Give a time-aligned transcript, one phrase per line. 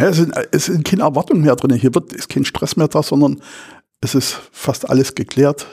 [0.00, 1.74] Ja, es, sind, es sind keine Erwartungen mehr drin.
[1.78, 3.42] Hier wird, ist kein Stress mehr da, sondern
[4.00, 5.66] es ist fast alles geklärt.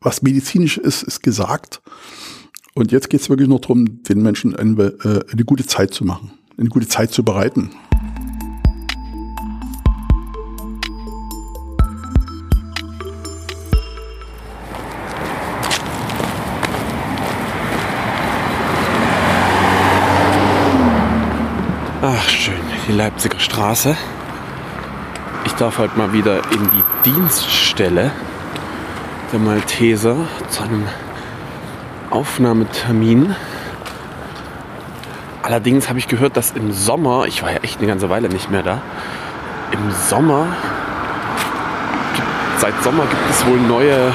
[0.00, 1.82] Was medizinisch ist, ist gesagt.
[2.74, 6.04] Und jetzt geht es wirklich nur darum, den Menschen eine, äh, eine gute Zeit zu
[6.04, 7.70] machen, eine gute Zeit zu bereiten.
[23.00, 23.96] Leipziger Straße.
[25.46, 28.10] Ich darf heute mal wieder in die Dienststelle
[29.32, 30.16] der Malteser
[30.50, 30.86] zu einem
[32.10, 33.34] Aufnahmetermin.
[35.42, 38.50] Allerdings habe ich gehört, dass im Sommer, ich war ja echt eine ganze Weile nicht
[38.50, 38.82] mehr da,
[39.72, 40.48] im Sommer,
[42.58, 44.12] seit Sommer gibt es wohl neue,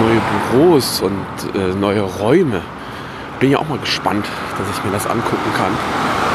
[0.00, 0.20] neue
[0.52, 2.62] Büros und äh, neue Räume.
[3.40, 6.29] Bin ja auch mal gespannt, dass ich mir das angucken kann.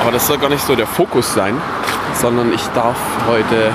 [0.00, 1.56] Aber das soll gar nicht so der Fokus sein,
[2.14, 2.96] sondern ich darf
[3.28, 3.70] heute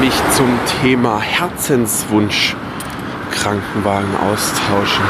[0.00, 0.48] mich zum
[0.82, 2.56] Thema Herzenswunsch
[3.30, 5.04] Krankenwagen austauschen.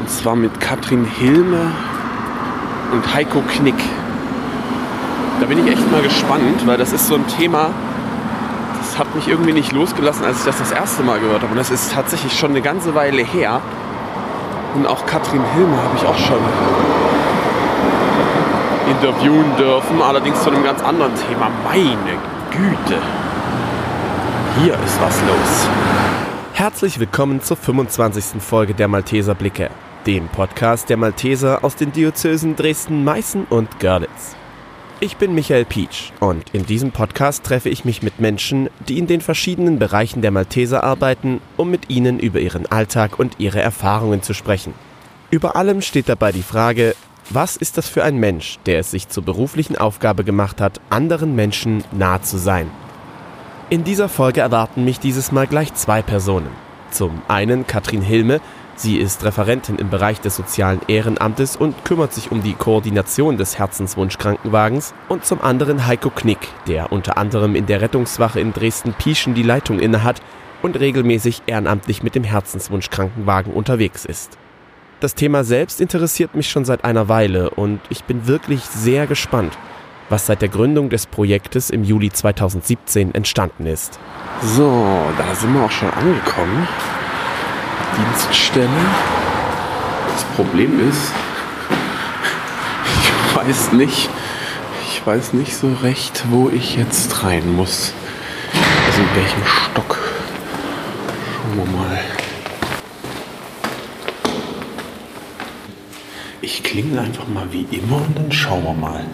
[0.00, 1.72] Und zwar mit Katrin Hilme
[2.92, 3.74] und Heiko Knick.
[5.40, 7.70] Da bin ich echt mal gespannt, weil das ist so ein Thema,
[8.78, 11.52] das hat mich irgendwie nicht losgelassen, als ich das das erste Mal gehört habe.
[11.52, 13.60] Und das ist tatsächlich schon eine ganze Weile her.
[14.78, 16.38] Und auch Katrin Hilme habe ich auch schon
[18.88, 21.50] interviewen dürfen, allerdings zu einem ganz anderen Thema.
[21.64, 22.16] Meine
[22.52, 23.02] Güte,
[24.60, 25.68] hier ist was los.
[26.52, 28.40] Herzlich willkommen zur 25.
[28.40, 29.68] Folge der Malteser Blicke,
[30.06, 34.36] dem Podcast der Malteser aus den Diözesen Dresden, Meißen und Görlitz.
[35.00, 39.06] Ich bin Michael Pietsch und in diesem Podcast treffe ich mich mit Menschen, die in
[39.06, 44.22] den verschiedenen Bereichen der Malteser arbeiten, um mit ihnen über ihren Alltag und ihre Erfahrungen
[44.22, 44.74] zu sprechen.
[45.30, 46.96] Über allem steht dabei die Frage,
[47.30, 51.36] was ist das für ein Mensch, der es sich zur beruflichen Aufgabe gemacht hat, anderen
[51.36, 52.68] Menschen nah zu sein?
[53.70, 56.50] In dieser Folge erwarten mich dieses Mal gleich zwei Personen.
[56.90, 58.40] Zum einen Katrin Hilme,
[58.80, 63.58] sie ist Referentin im Bereich des sozialen Ehrenamtes und kümmert sich um die Koordination des
[63.58, 69.42] Herzenswunsch-Krankenwagens und zum anderen Heiko Knick, der unter anderem in der Rettungswache in Dresden-Pieschen die
[69.42, 70.20] Leitung innehat
[70.62, 74.38] und regelmäßig ehrenamtlich mit dem Herzenswunsch-Krankenwagen unterwegs ist.
[75.00, 79.56] Das Thema selbst interessiert mich schon seit einer Weile und ich bin wirklich sehr gespannt,
[80.08, 84.00] was seit der Gründung des Projektes im Juli 2017 entstanden ist.
[84.42, 84.70] So,
[85.16, 86.66] da sind wir auch schon angekommen.
[87.96, 88.68] Dienststelle.
[90.12, 91.12] Das Problem ist,
[93.02, 94.10] ich weiß nicht,
[94.90, 97.92] ich weiß nicht so recht, wo ich jetzt rein muss.
[98.86, 99.98] Also in welchem Stock.
[101.34, 102.00] Schauen wir mal.
[106.40, 109.04] Ich klingel einfach mal wie immer und dann schauen wir mal.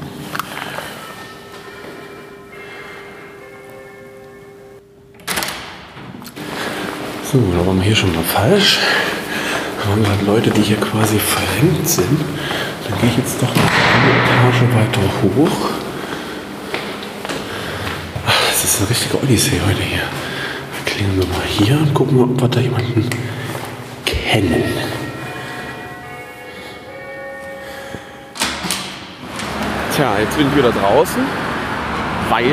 [7.34, 8.78] So, da waren wir hier schon mal falsch.
[9.82, 12.20] Da waren gerade Leute, die hier quasi verrenkt sind.
[12.88, 15.70] Dann gehe ich jetzt doch noch eine Etage weiter hoch.
[18.24, 19.98] Ach, das ist eine richtige Odyssee heute hier.
[19.98, 23.10] Wir klingeln wir mal hier und gucken, ob wir da jemanden
[24.06, 24.62] kennen.
[29.96, 31.24] Tja, jetzt bin ich wieder draußen,
[32.30, 32.44] weil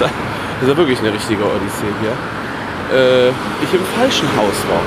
[0.00, 0.10] ja, ist
[0.68, 2.16] ja wirklich eine richtige Odyssee hier.
[2.92, 4.80] Äh, ich im falschen Haus war.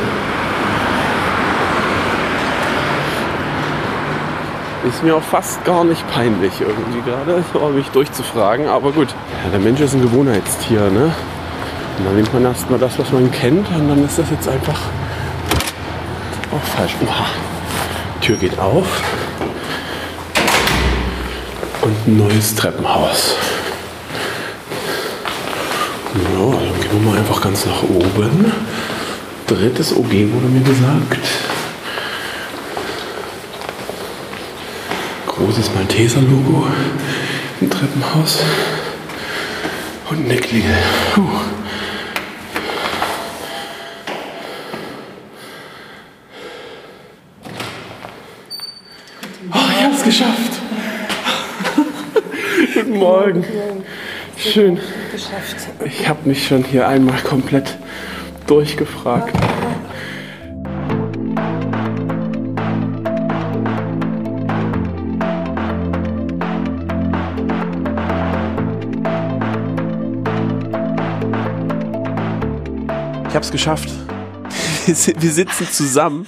[4.89, 7.43] Ist mir auch fast gar nicht peinlich irgendwie gerade,
[7.73, 9.09] mich durchzufragen, aber gut.
[9.43, 11.13] Ja, der Mensch ist ein Gewohnheitstier, ne?
[11.97, 14.79] Und dann nimmt man erstmal das, was man kennt, und dann ist das jetzt einfach
[16.51, 16.95] auch falsch.
[17.05, 17.25] Oha.
[18.19, 18.87] Tür geht auf
[21.81, 23.35] und ein neues Treppenhaus.
[26.15, 26.53] Ja,
[26.93, 28.51] wir mal einfach ganz nach oben.
[29.47, 31.17] Drittes OG wurde mir gesagt.
[35.25, 36.67] Großes Malteser-Logo
[37.61, 38.39] im Treppenhaus.
[40.09, 40.75] Und eine Klingel.
[41.15, 41.21] Puh.
[49.51, 50.51] Oh, ich hab's geschafft.
[52.75, 53.45] Guten Morgen.
[54.37, 54.79] Schön.
[55.13, 55.55] Geschafft.
[55.85, 57.77] Ich habe mich schon hier einmal komplett
[58.47, 59.33] durchgefragt.
[73.29, 73.89] Ich habe es geschafft.
[74.85, 76.27] Wir si- wir sitzen zusammen.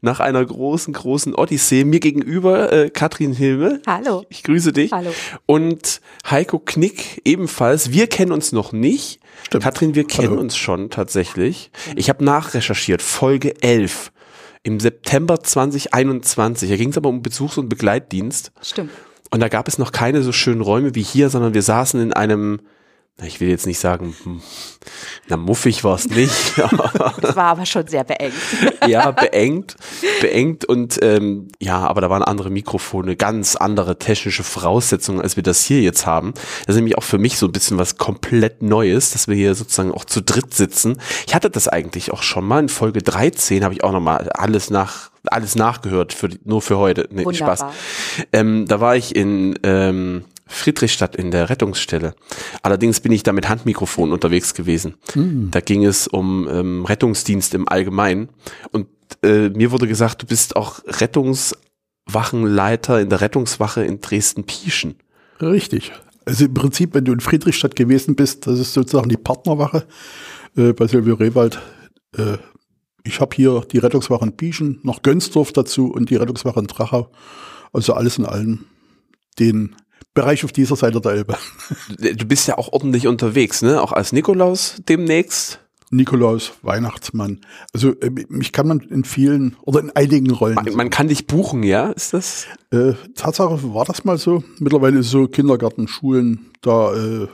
[0.00, 1.84] Nach einer großen, großen Odyssee.
[1.84, 3.80] Mir gegenüber äh, Katrin Hilme.
[3.86, 4.24] Hallo.
[4.28, 4.92] Ich grüße dich.
[4.92, 5.10] Hallo.
[5.46, 7.92] Und Heiko Knick ebenfalls.
[7.92, 9.20] Wir kennen uns noch nicht.
[9.46, 9.64] Stimmt.
[9.64, 10.40] Katrin, wir kennen Hallo.
[10.40, 11.70] uns schon tatsächlich.
[11.96, 14.12] Ich habe nachrecherchiert, Folge 11
[14.62, 16.68] im September 2021.
[16.70, 18.52] Da ging es aber um Besuchs- und Begleitdienst.
[18.62, 18.90] Stimmt.
[19.30, 22.12] Und da gab es noch keine so schönen Räume wie hier, sondern wir saßen in
[22.12, 22.60] einem,
[23.26, 24.40] ich will jetzt nicht sagen, hm,
[25.28, 26.32] na muffig war es nicht,
[27.20, 28.34] Das war aber schon sehr beengt.
[28.86, 29.76] ja, beengt,
[30.20, 35.42] beengt und ähm, ja, aber da waren andere Mikrofone, ganz andere technische Voraussetzungen, als wir
[35.42, 36.32] das hier jetzt haben.
[36.66, 39.54] Das ist nämlich auch für mich so ein bisschen was komplett Neues, dass wir hier
[39.54, 41.00] sozusagen auch zu dritt sitzen.
[41.26, 44.28] Ich hatte das eigentlich auch schon mal in Folge 13, habe ich auch noch mal
[44.30, 47.06] alles nach alles nachgehört, für, nur für heute.
[47.10, 47.56] Nee, Wunderbar.
[47.56, 47.72] Spaß.
[48.32, 52.14] Ähm, da war ich in ähm, Friedrichstadt in der Rettungsstelle.
[52.62, 54.96] Allerdings bin ich da mit Handmikrofon unterwegs gewesen.
[55.50, 58.28] Da ging es um ähm, Rettungsdienst im Allgemeinen.
[58.72, 58.88] Und
[59.22, 64.96] äh, mir wurde gesagt, du bist auch Rettungswachenleiter in der Rettungswache in Dresden-Pieschen.
[65.40, 65.92] Richtig.
[66.26, 69.86] Also im Prinzip, wenn du in Friedrichstadt gewesen bist, das ist sozusagen die Partnerwache
[70.56, 71.60] äh, bei Silvio Rewald.
[72.16, 72.38] Äh,
[73.04, 77.10] ich habe hier die Rettungswache in Bieschen, noch Gönsdorf dazu und die Rettungswache in Drachau.
[77.72, 78.66] Also alles in allem
[79.38, 79.74] den
[80.14, 81.36] Bereich auf dieser Seite der Elbe.
[81.98, 83.80] Du bist ja auch ordentlich unterwegs, ne?
[83.80, 85.60] Auch als Nikolaus demnächst.
[85.92, 87.40] Nikolaus, Weihnachtsmann.
[87.72, 90.54] Also äh, mich kann man in vielen oder in einigen Rollen.
[90.54, 91.90] Man, man kann dich buchen, ja?
[91.90, 92.46] Ist das?
[92.70, 94.44] Äh, Tatsache war das mal so.
[94.58, 97.26] Mittlerweile ist so Kindergarten, Schulen, da äh,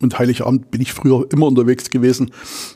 [0.00, 2.30] und Heiligabend bin ich früher immer unterwegs gewesen.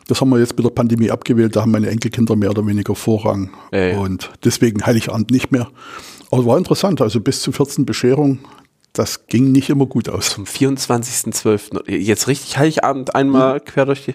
[0.08, 1.54] Das haben wir jetzt mit der Pandemie abgewählt.
[1.54, 3.50] Da haben meine Enkelkinder mehr oder weniger Vorrang.
[3.72, 3.98] Ja.
[3.98, 5.68] Und deswegen Heiligabend nicht mehr.
[6.30, 7.00] Aber war interessant.
[7.00, 8.40] Also bis zu 14 Bescherungen,
[8.92, 10.30] das ging nicht immer gut aus.
[10.30, 11.90] Zum 24.12.
[11.90, 14.14] Jetzt richtig Heiligabend einmal quer durch die.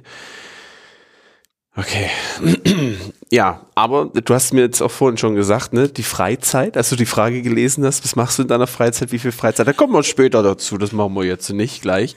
[1.76, 2.10] Okay.
[3.32, 6.96] ja, aber du hast mir jetzt auch vorhin schon gesagt, ne, die Freizeit, als du
[6.96, 9.68] die Frage gelesen hast, was machst du in deiner Freizeit, wie viel Freizeit?
[9.68, 12.16] Da kommen wir später dazu, das machen wir jetzt nicht gleich.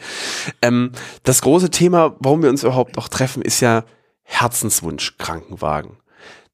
[0.63, 0.93] Ähm,
[1.25, 3.85] das große Thema, warum wir uns überhaupt auch treffen, ist ja
[4.23, 5.99] Herzenswunsch Krankenwagen.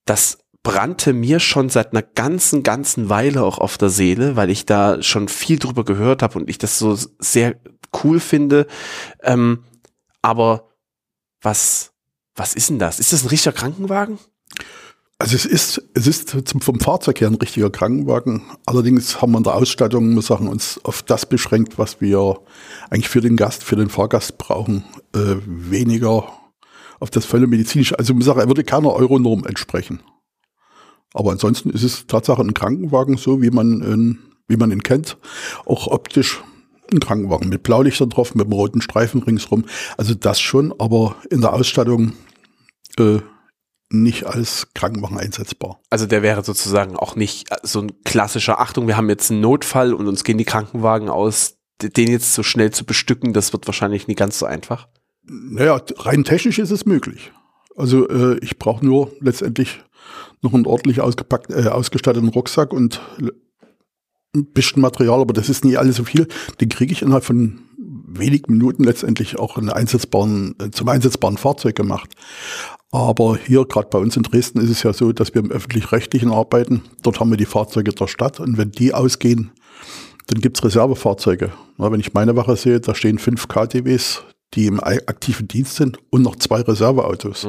[0.05, 4.67] Das brannte mir schon seit einer ganzen, ganzen Weile auch auf der Seele, weil ich
[4.67, 7.55] da schon viel drüber gehört habe und ich das so sehr
[8.03, 8.67] cool finde.
[9.23, 9.63] Ähm,
[10.23, 10.73] aber
[11.41, 11.93] was,
[12.35, 12.99] was ist denn das?
[12.99, 14.19] Ist das ein richtiger Krankenwagen?
[15.21, 18.43] Also es ist, es ist vom Fahrzeug her ein richtiger Krankenwagen.
[18.67, 22.41] Allerdings haben wir in der Ausstattung, muss sagen, uns auf das beschränkt, was wir
[22.91, 24.85] eigentlich für den Gast, für den Fahrgast brauchen.
[25.15, 26.27] Äh, weniger
[26.99, 27.97] auf das volle medizinische.
[27.97, 30.01] Also muss sagen, er würde keiner Euronorm entsprechen.
[31.17, 34.19] Aber ansonsten ist es Tatsache ein Krankenwagen, so wie man, ihn-
[34.49, 35.17] wie man ihn kennt.
[35.65, 36.43] Auch optisch
[36.93, 39.65] ein Krankenwagen mit Blaulichtern drauf, mit einem roten Streifen ringsrum.
[39.97, 42.13] Also das schon, aber in der Ausstattung
[42.99, 43.19] äh,
[43.89, 45.81] nicht als Krankenwagen einsetzbar.
[45.91, 49.41] Also der wäre sozusagen auch nicht äh, so ein klassischer Achtung, wir haben jetzt einen
[49.41, 53.67] Notfall und uns gehen die Krankenwagen aus, den jetzt so schnell zu bestücken, das wird
[53.67, 54.89] wahrscheinlich nicht ganz so einfach.
[55.25, 57.33] Naja, rein technisch ist es möglich.
[57.77, 59.83] Also äh, ich brauche nur letztendlich
[60.43, 63.01] noch einen ordentlich ausgepackt, äh, ausgestatteten Rucksack und
[64.35, 66.29] ein bisschen Material, aber das ist nie alles so viel.
[66.61, 71.75] Den kriege ich innerhalb von wenigen Minuten letztendlich auch einen einsetzbaren, äh, zum einsetzbaren Fahrzeug
[71.75, 72.13] gemacht.
[72.93, 76.31] Aber hier, gerade bei uns in Dresden, ist es ja so, dass wir im öffentlich-rechtlichen
[76.31, 76.83] arbeiten.
[77.03, 79.51] Dort haben wir die Fahrzeuge der Stadt und wenn die ausgehen,
[80.29, 81.53] dann gibt's Reservefahrzeuge.
[81.79, 84.23] Na, wenn ich meine Wache sehe, da stehen fünf KTWs,
[84.55, 87.45] die im aktiven Dienst sind und noch zwei Reserveautos.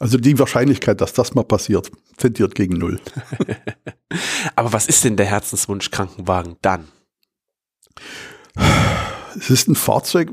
[0.00, 2.98] Also die Wahrscheinlichkeit, dass das mal passiert, tendiert gegen null.
[4.56, 6.88] Aber was ist denn der Herzenswunsch Krankenwagen dann?
[9.36, 10.30] Es ist ein Fahrzeug,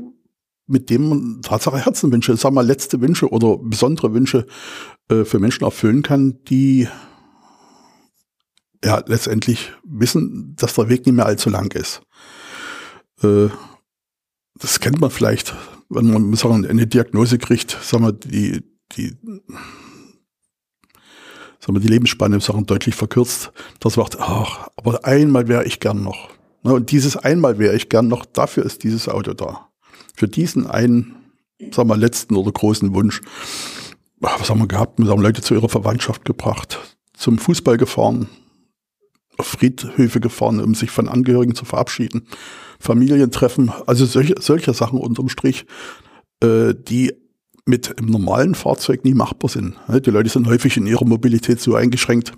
[0.66, 4.46] mit dem man Tatsache Herzenwünsche, sagen wir mal letzte Wünsche oder besondere Wünsche
[5.10, 6.88] äh, für Menschen erfüllen kann, die
[8.82, 12.00] ja letztendlich wissen, dass der Weg nicht mehr allzu lang ist.
[13.22, 13.48] Äh,
[14.54, 15.54] das kennt man vielleicht,
[15.90, 18.62] wenn man sagen, eine Diagnose kriegt, sagen wir, die,
[18.96, 19.16] die,
[21.60, 23.52] sagen wir, die Lebensspanne sagen, deutlich verkürzt.
[23.80, 26.30] Das macht, ach, aber einmal wäre ich gern noch.
[26.62, 29.68] Ne, Und dieses einmal wäre ich gern noch, dafür ist dieses Auto da.
[30.14, 31.16] Für diesen einen,
[31.70, 33.20] sagen wir, letzten oder großen Wunsch.
[34.20, 34.98] Was haben wir gehabt?
[34.98, 38.28] Wir haben Leute zu ihrer Verwandtschaft gebracht, zum Fußball gefahren,
[39.36, 42.26] auf Friedhöfe gefahren, um sich von Angehörigen zu verabschieden,
[42.80, 45.66] Familientreffen, also solche, solche Sachen unterm Strich,
[46.42, 47.14] äh, die
[47.68, 49.76] mit im normalen Fahrzeug nie machbar sind.
[49.88, 52.32] Die Leute sind häufig in ihrer Mobilität so eingeschränkt,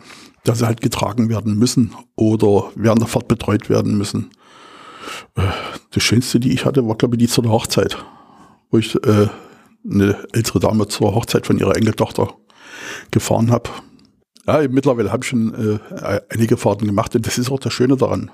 [0.44, 4.30] dass sie halt getragen werden müssen oder während der Fahrt betreut werden müssen.
[5.37, 5.42] Äh,
[5.92, 7.96] Das Schönste, die ich hatte, war, glaube ich, die zu der Hochzeit,
[8.70, 9.28] wo ich äh,
[9.88, 12.34] eine ältere Dame zur Hochzeit von ihrer Enkeltochter
[13.10, 13.70] gefahren habe.
[14.46, 17.96] Ja, mittlerweile habe ich schon äh, einige Fahrten gemacht und das ist auch das Schöne
[17.96, 18.30] daran.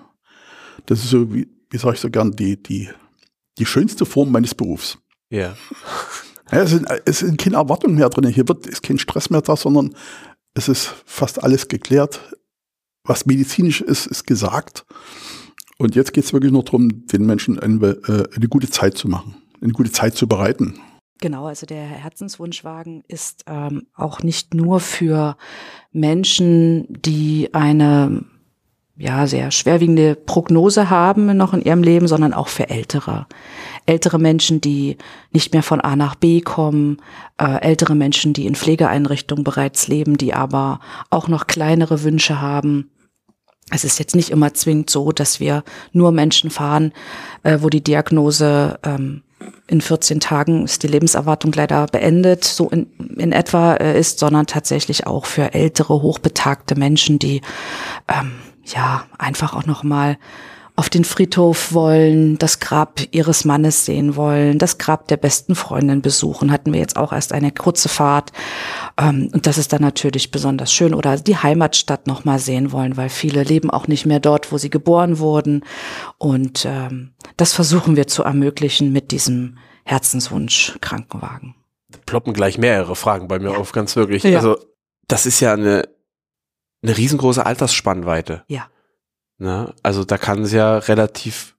[0.87, 2.89] Das ist so, wie, wie sage ich so gern, die, die,
[3.59, 4.99] die schönste Form meines Berufs.
[5.31, 5.57] Ja.
[6.51, 8.29] es, sind, es sind keine Erwartungen mehr drin.
[8.31, 9.95] Hier wird, ist kein Stress mehr da, sondern
[10.55, 12.21] es ist fast alles geklärt.
[13.05, 14.85] Was medizinisch ist, ist gesagt.
[15.79, 19.09] Und jetzt geht es wirklich nur darum, den Menschen eine, äh, eine gute Zeit zu
[19.09, 20.81] machen, eine gute Zeit zu bereiten.
[21.21, 25.37] Genau, also der Herzenswunschwagen ist ähm, auch nicht nur für
[25.93, 28.25] Menschen, die eine
[28.99, 33.27] ja sehr schwerwiegende Prognose haben noch in ihrem Leben, sondern auch für ältere.
[33.87, 34.97] Ältere Menschen, die
[35.33, 36.99] nicht mehr von A nach B kommen,
[37.39, 42.91] äh, ältere Menschen, die in Pflegeeinrichtungen bereits leben, die aber auch noch kleinere Wünsche haben.
[43.71, 46.93] Es ist jetzt nicht immer zwingend so, dass wir nur Menschen fahren,
[47.43, 49.23] äh, wo die Diagnose ähm,
[49.67, 54.47] in 14 Tagen ist die Lebenserwartung leider beendet, so in, in etwa äh, ist, sondern
[54.47, 57.43] tatsächlich auch für ältere, hochbetagte Menschen, die
[58.09, 58.33] ähm,
[58.65, 60.17] ja einfach auch noch mal
[60.77, 66.03] auf den Friedhof wollen, das Grab ihres Mannes sehen wollen, das Grab der besten Freundin
[66.03, 66.53] besuchen.
[66.53, 68.31] Hatten wir jetzt auch erst eine kurze Fahrt.
[68.99, 70.93] Ähm, und das ist dann natürlich besonders schön.
[70.93, 74.69] Oder die Heimatstadt nochmal sehen wollen, weil viele leben auch nicht mehr dort, wo sie
[74.69, 75.65] geboren wurden.
[76.19, 81.55] Und ähm, das versuchen wir zu ermöglichen mit diesem Herzenswunsch Krankenwagen.
[82.05, 83.57] Ploppen gleich mehrere Fragen bei mir ja.
[83.57, 84.25] auf, ganz wirklich.
[84.25, 84.37] Ja.
[84.37, 84.59] Also
[85.09, 85.89] das ist ja eine,
[86.83, 88.45] eine riesengroße Altersspannweite.
[88.49, 88.69] Ja.
[89.39, 89.75] Ne?
[89.83, 91.57] Also da kann es ja relativ,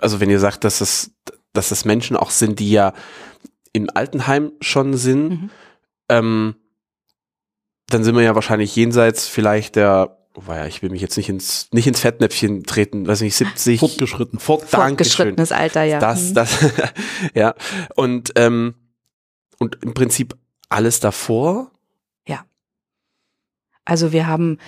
[0.00, 1.12] also wenn ihr sagt, dass es,
[1.52, 2.92] dass das Menschen auch sind, die ja
[3.72, 5.50] im Altenheim schon sind, mhm.
[6.08, 6.56] ähm,
[7.88, 11.28] dann sind wir ja wahrscheinlich jenseits vielleicht der, oh ja, ich will mich jetzt nicht
[11.28, 13.80] ins, nicht ins Fettnäpfchen treten, weiß nicht, 70.
[13.80, 14.38] Fortgeschritten.
[14.38, 15.98] Fort, Fortgeschrittenes Alter, ja.
[15.98, 16.34] Das, mhm.
[16.34, 16.58] das,
[17.34, 17.54] ja.
[17.94, 18.74] Und, ähm,
[19.58, 20.36] und im Prinzip
[20.68, 21.70] alles davor.
[22.26, 22.44] Ja.
[23.84, 24.58] Also wir haben,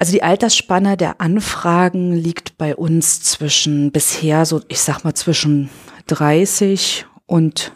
[0.00, 5.68] also die Altersspanne der Anfragen liegt bei uns zwischen bisher so, ich sag mal zwischen
[6.06, 7.72] 30 und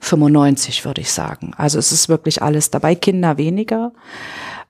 [0.00, 1.54] 95, würde ich sagen.
[1.56, 3.92] Also es ist wirklich alles dabei, Kinder weniger.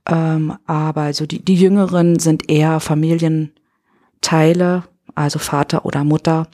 [0.08, 4.84] Ähm, aber also die, die Jüngeren sind eher Familienteile,
[5.16, 6.46] also Vater oder Mutter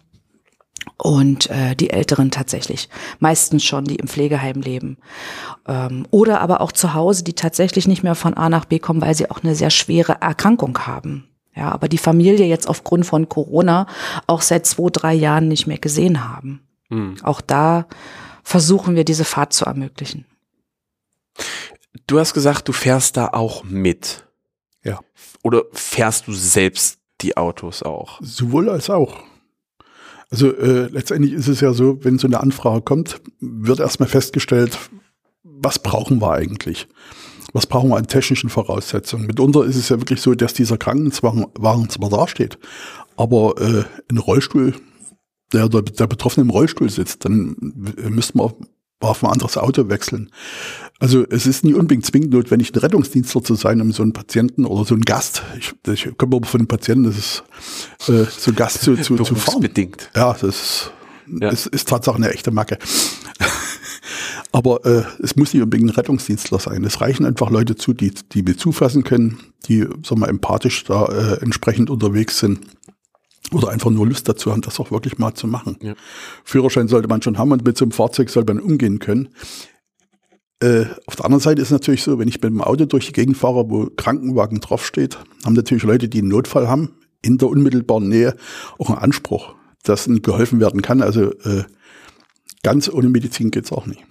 [0.96, 4.98] und äh, die Älteren tatsächlich, meistens schon, die im Pflegeheim leben.
[5.66, 9.00] Ähm, oder aber auch zu Hause, die tatsächlich nicht mehr von A nach B kommen,
[9.00, 11.28] weil sie auch eine sehr schwere Erkrankung haben.
[11.54, 13.86] Ja, aber die Familie jetzt aufgrund von Corona
[14.26, 16.62] auch seit zwei, drei Jahren nicht mehr gesehen haben.
[16.88, 17.16] Mhm.
[17.22, 17.86] Auch da
[18.42, 20.24] versuchen wir diese Fahrt zu ermöglichen.
[22.06, 24.26] Du hast gesagt, du fährst da auch mit.
[24.82, 25.00] Ja.
[25.42, 28.18] Oder fährst du selbst die Autos auch?
[28.22, 29.22] Sowohl als auch.
[30.32, 34.78] Also äh, letztendlich ist es ja so, wenn so eine Anfrage kommt, wird erstmal festgestellt,
[35.44, 36.88] was brauchen wir eigentlich?
[37.52, 39.26] Was brauchen wir an technischen Voraussetzungen?
[39.26, 42.58] Mitunter ist es ja wirklich so, dass dieser Krankenwagen zwar dasteht,
[43.16, 44.74] aber äh, ein Rollstuhl,
[45.52, 47.54] der, der, der Betroffene im Rollstuhl sitzt, dann
[48.08, 48.54] müssten wir
[49.02, 50.30] auf ein anderes Auto wechseln.
[50.98, 54.64] Also es ist nie unbedingt zwingend notwendig, ein Rettungsdienstler zu sein, um so einen Patienten
[54.64, 57.42] oder so einen Gast, ich, ich komme aber von einem Patienten, das ist
[58.08, 59.68] äh, so ein Gast zu, zu, zu fahren.
[60.14, 60.92] Ja, das ist,
[61.26, 61.48] ja.
[61.50, 62.78] ist, ist Tatsache eine echte Macke.
[64.52, 66.84] aber äh, es muss nicht unbedingt ein Rettungsdienstler sein.
[66.84, 70.84] Es reichen einfach Leute zu, die, die wir zufassen können, die sagen wir, mal, empathisch
[70.84, 72.60] da äh, entsprechend unterwegs sind
[73.50, 75.76] oder einfach nur Lust dazu haben, das auch wirklich mal zu machen.
[75.80, 75.94] Ja.
[76.44, 79.30] Führerschein sollte man schon haben und mit so einem Fahrzeug soll man umgehen können.
[80.60, 83.06] Äh, auf der anderen Seite ist es natürlich so, wenn ich mit dem Auto durch
[83.06, 87.48] die Gegend fahre, wo Krankenwagen draufsteht, haben natürlich Leute, die einen Notfall haben, in der
[87.48, 88.36] unmittelbaren Nähe
[88.78, 91.02] auch einen Anspruch, dass ihnen geholfen werden kann.
[91.02, 91.64] Also äh,
[92.62, 94.04] ganz ohne Medizin geht's auch nicht.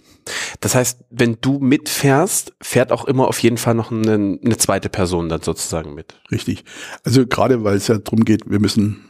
[0.60, 4.90] Das heißt, wenn du mitfährst, fährt auch immer auf jeden Fall noch eine, eine zweite
[4.90, 6.22] Person dann sozusagen mit.
[6.32, 6.64] Richtig.
[7.04, 9.06] Also gerade weil es ja darum geht, wir müssen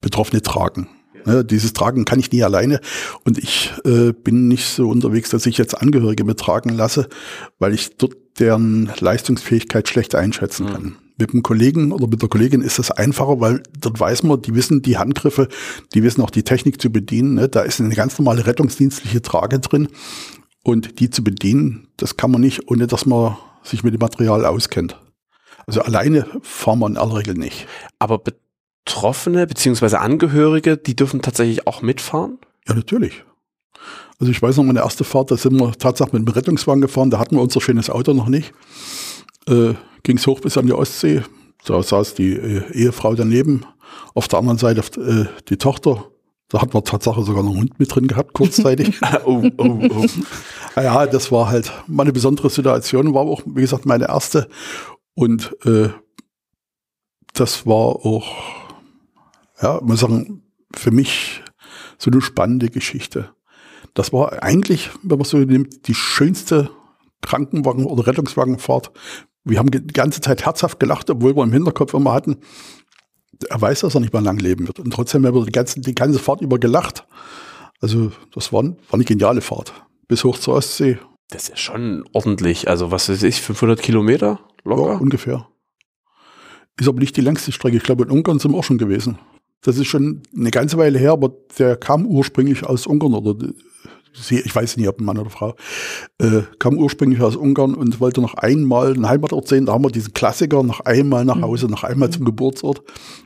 [0.00, 0.88] Betroffene tragen.
[1.26, 2.80] Ja, dieses Tragen kann ich nie alleine
[3.24, 7.08] und ich äh, bin nicht so unterwegs, dass ich jetzt Angehörige mittragen lasse,
[7.58, 10.70] weil ich dort deren Leistungsfähigkeit schlecht einschätzen mhm.
[10.70, 10.96] kann.
[11.18, 14.54] Mit dem Kollegen oder mit der Kollegin ist das einfacher, weil dort weiß man, die
[14.54, 15.48] wissen die Handgriffe,
[15.92, 17.34] die wissen auch die Technik zu bedienen.
[17.34, 17.48] Ne?
[17.48, 19.88] Da ist eine ganz normale rettungsdienstliche Trage drin
[20.62, 24.46] und die zu bedienen, das kann man nicht, ohne dass man sich mit dem Material
[24.46, 24.98] auskennt.
[25.66, 27.66] Also alleine fahren wir in aller Regel nicht.
[27.98, 28.22] Aber
[28.84, 29.96] Betroffene bzw.
[29.96, 32.38] Angehörige, die dürfen tatsächlich auch mitfahren?
[32.66, 33.24] Ja, natürlich.
[34.18, 37.10] Also ich weiß noch, meine erste Fahrt, da sind wir tatsächlich mit dem Rettungswagen gefahren,
[37.10, 38.52] da hatten wir unser schönes Auto noch nicht.
[39.48, 41.22] Äh, Ging es hoch bis an die Ostsee,
[41.64, 43.66] da saß die äh, Ehefrau daneben,
[44.14, 46.10] auf der anderen Seite äh, die Tochter,
[46.48, 48.98] Da hat man Tatsache sogar noch einen Hund mit drin gehabt, kurzzeitig.
[49.24, 50.06] oh, oh, oh.
[50.76, 54.48] ja, das war halt mal eine besondere Situation, war auch, wie gesagt, meine erste.
[55.14, 55.90] Und äh,
[57.34, 58.26] das war auch,
[59.62, 60.42] ja, muss sagen,
[60.74, 61.42] für mich
[61.98, 63.30] so eine spannende Geschichte.
[63.94, 66.70] Das war eigentlich, wenn man so nimmt, die schönste
[67.22, 68.92] Krankenwagen- oder Rettungswagenfahrt.
[69.44, 72.36] Wir haben die ganze Zeit herzhaft gelacht, obwohl wir im Hinterkopf immer hatten,
[73.48, 74.78] er weiß, dass er nicht mehr lang leben wird.
[74.78, 77.06] Und trotzdem haben wir die ganze, die ganze Fahrt über gelacht.
[77.80, 79.72] Also das war, war eine geniale Fahrt.
[80.08, 80.98] Bis hoch zur Ostsee.
[81.30, 82.68] Das ist ja schon ordentlich.
[82.68, 84.92] Also was weiß ich, 500 Kilometer locker?
[84.92, 85.48] Ja, ungefähr.
[86.78, 87.76] Ist aber nicht die längste Strecke.
[87.76, 89.18] Ich glaube, in Ungarn sind wir auch schon gewesen.
[89.62, 93.36] Das ist schon eine ganze Weile her, aber der kam ursprünglich aus Ungarn oder
[94.14, 95.54] sie, ich weiß nicht, ob ein Mann oder Frau,
[96.18, 99.66] äh, kam ursprünglich aus Ungarn und wollte noch einmal einen Heimatort sehen.
[99.66, 102.82] Da haben wir diesen Klassiker noch einmal nach Hause, noch einmal zum Geburtsort.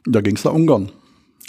[0.06, 0.90] Und da ging es nach Ungarn.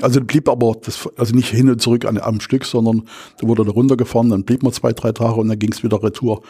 [0.01, 3.03] Also blieb aber das, also nicht hin und zurück an, am Stück, sondern
[3.39, 6.03] da wurde da runtergefahren, dann blieb man zwei, drei Tage und dann ging es wieder
[6.03, 6.41] retour.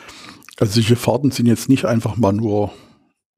[0.58, 2.72] Also solche Fahrten sind jetzt nicht einfach mal nur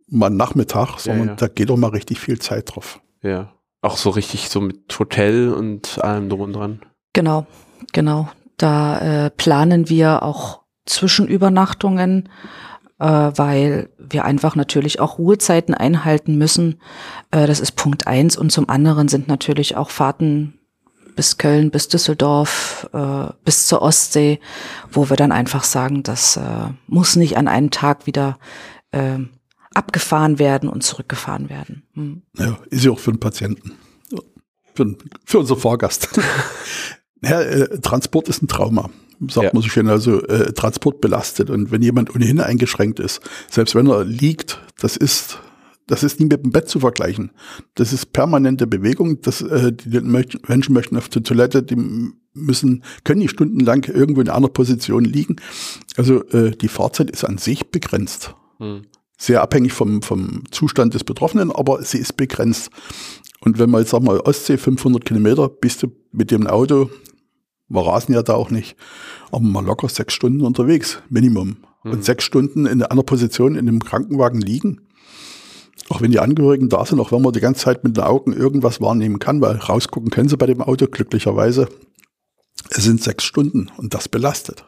[0.09, 1.35] mal Nachmittag, sondern ja, ja.
[1.35, 3.01] da geht auch mal richtig viel Zeit drauf.
[3.21, 3.56] Ja.
[3.81, 6.81] Auch so richtig so mit Hotel und allem drum und dran.
[7.13, 7.45] Genau,
[7.93, 8.29] genau.
[8.57, 12.29] Da äh, planen wir auch Zwischenübernachtungen,
[12.99, 16.81] äh, weil wir einfach natürlich auch Ruhezeiten einhalten müssen.
[17.31, 18.35] Äh, das ist Punkt eins.
[18.35, 20.59] Und zum anderen sind natürlich auch Fahrten
[21.15, 24.39] bis Köln, bis Düsseldorf, äh, bis zur Ostsee,
[24.91, 28.37] wo wir dann einfach sagen, das äh, muss nicht an einem Tag wieder
[28.91, 29.19] äh,
[29.77, 31.83] abgefahren werden und zurückgefahren werden.
[31.93, 32.23] Hm.
[32.37, 33.73] Ja, ist ja auch für den Patienten.
[34.73, 36.09] Für, für unseren Fahrgast.
[37.23, 38.91] Ja, äh, Transport ist ein Trauma,
[39.27, 39.49] sagt ja.
[39.51, 39.89] man so schön.
[39.89, 41.49] Also äh, Transport belastet.
[41.49, 45.39] Und wenn jemand ohnehin eingeschränkt ist, selbst wenn er liegt, das ist
[45.87, 47.31] das ist nie mit dem Bett zu vergleichen.
[47.75, 49.21] Das ist permanente Bewegung.
[49.21, 54.29] Das, äh, die Menschen möchten auf die Toilette, die müssen, können nicht stundenlang irgendwo in
[54.29, 55.37] einer Position liegen.
[55.95, 58.35] Also äh, die Fahrzeit ist an sich begrenzt.
[58.57, 58.81] Hm.
[59.17, 62.69] Sehr abhängig vom, vom Zustand des Betroffenen, aber sie ist begrenzt.
[63.41, 66.89] Und wenn man jetzt, sag mal, Ostsee 500 Kilometer, bist du mit dem Auto
[67.69, 68.77] wir rasen ja da auch nicht,
[69.31, 71.57] aber mal locker sechs Stunden unterwegs, Minimum.
[71.83, 71.91] Mhm.
[71.91, 74.81] Und sechs Stunden in einer Position in einem Krankenwagen liegen.
[75.89, 78.33] Auch wenn die Angehörigen da sind, auch wenn man die ganze Zeit mit den Augen
[78.33, 81.69] irgendwas wahrnehmen kann, weil rausgucken können sie bei dem Auto glücklicherweise.
[82.69, 84.65] Es sind sechs Stunden und das belastet.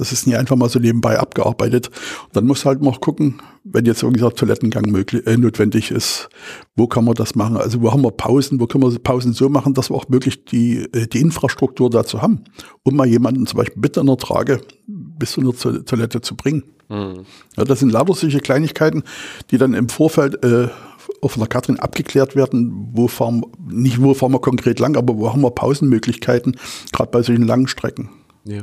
[0.00, 1.88] Das ist nie einfach mal so nebenbei abgearbeitet.
[1.88, 6.30] Und dann muss halt mal gucken, wenn jetzt irgendwie gesagt Toilettengang möglich, äh, notwendig ist,
[6.74, 7.58] wo kann man das machen?
[7.58, 8.60] Also wo haben wir Pausen?
[8.60, 12.22] Wo können wir Pausen so machen, dass wir auch wirklich die, äh, die Infrastruktur dazu
[12.22, 12.44] haben,
[12.82, 16.64] um mal jemanden zum Beispiel mit einer Trage bis zu einer Toilette zu bringen.
[16.88, 17.26] Mhm.
[17.58, 19.02] Ja, das sind lauter solche Kleinigkeiten,
[19.50, 20.68] die dann im Vorfeld äh,
[21.22, 25.30] von der Katrin abgeklärt werden, wo fahren, nicht wo fahren wir konkret lang, aber wo
[25.30, 26.56] haben wir Pausenmöglichkeiten,
[26.90, 28.08] gerade bei solchen langen Strecken.
[28.44, 28.62] Ja.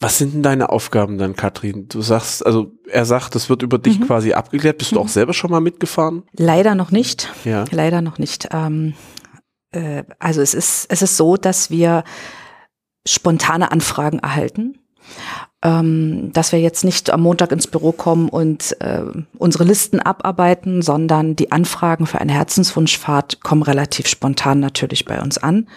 [0.00, 1.88] Was sind denn deine Aufgaben dann, Katrin?
[1.88, 4.06] Du sagst, also er sagt, das wird über dich mhm.
[4.06, 4.78] quasi abgeklärt.
[4.78, 5.08] Bist du auch mhm.
[5.08, 6.24] selber schon mal mitgefahren?
[6.32, 7.32] Leider noch nicht.
[7.44, 7.64] Ja.
[7.70, 8.48] Leider noch nicht.
[8.52, 8.94] Ähm,
[9.70, 12.04] äh, also es ist, es ist so, dass wir
[13.06, 14.78] spontane Anfragen erhalten.
[15.62, 19.02] Ähm, dass wir jetzt nicht am Montag ins Büro kommen und äh,
[19.38, 25.38] unsere Listen abarbeiten, sondern die Anfragen für eine Herzenswunschfahrt kommen relativ spontan natürlich bei uns
[25.38, 25.68] an.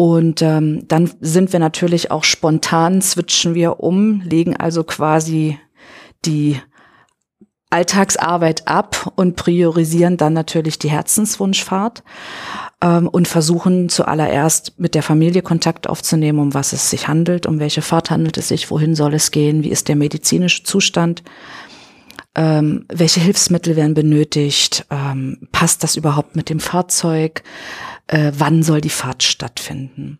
[0.00, 5.58] Und ähm, dann sind wir natürlich auch spontan, switchen wir um, legen also quasi
[6.24, 6.60] die
[7.70, 12.04] Alltagsarbeit ab und priorisieren dann natürlich die Herzenswunschfahrt
[12.80, 17.58] ähm, und versuchen zuallererst mit der Familie Kontakt aufzunehmen, um was es sich handelt, um
[17.58, 21.24] welche Fahrt handelt es sich, wohin soll es gehen, wie ist der medizinische Zustand,
[22.36, 27.42] ähm, welche Hilfsmittel werden benötigt, ähm, passt das überhaupt mit dem Fahrzeug,
[28.08, 30.18] äh, wann soll die Fahrt stattfinden.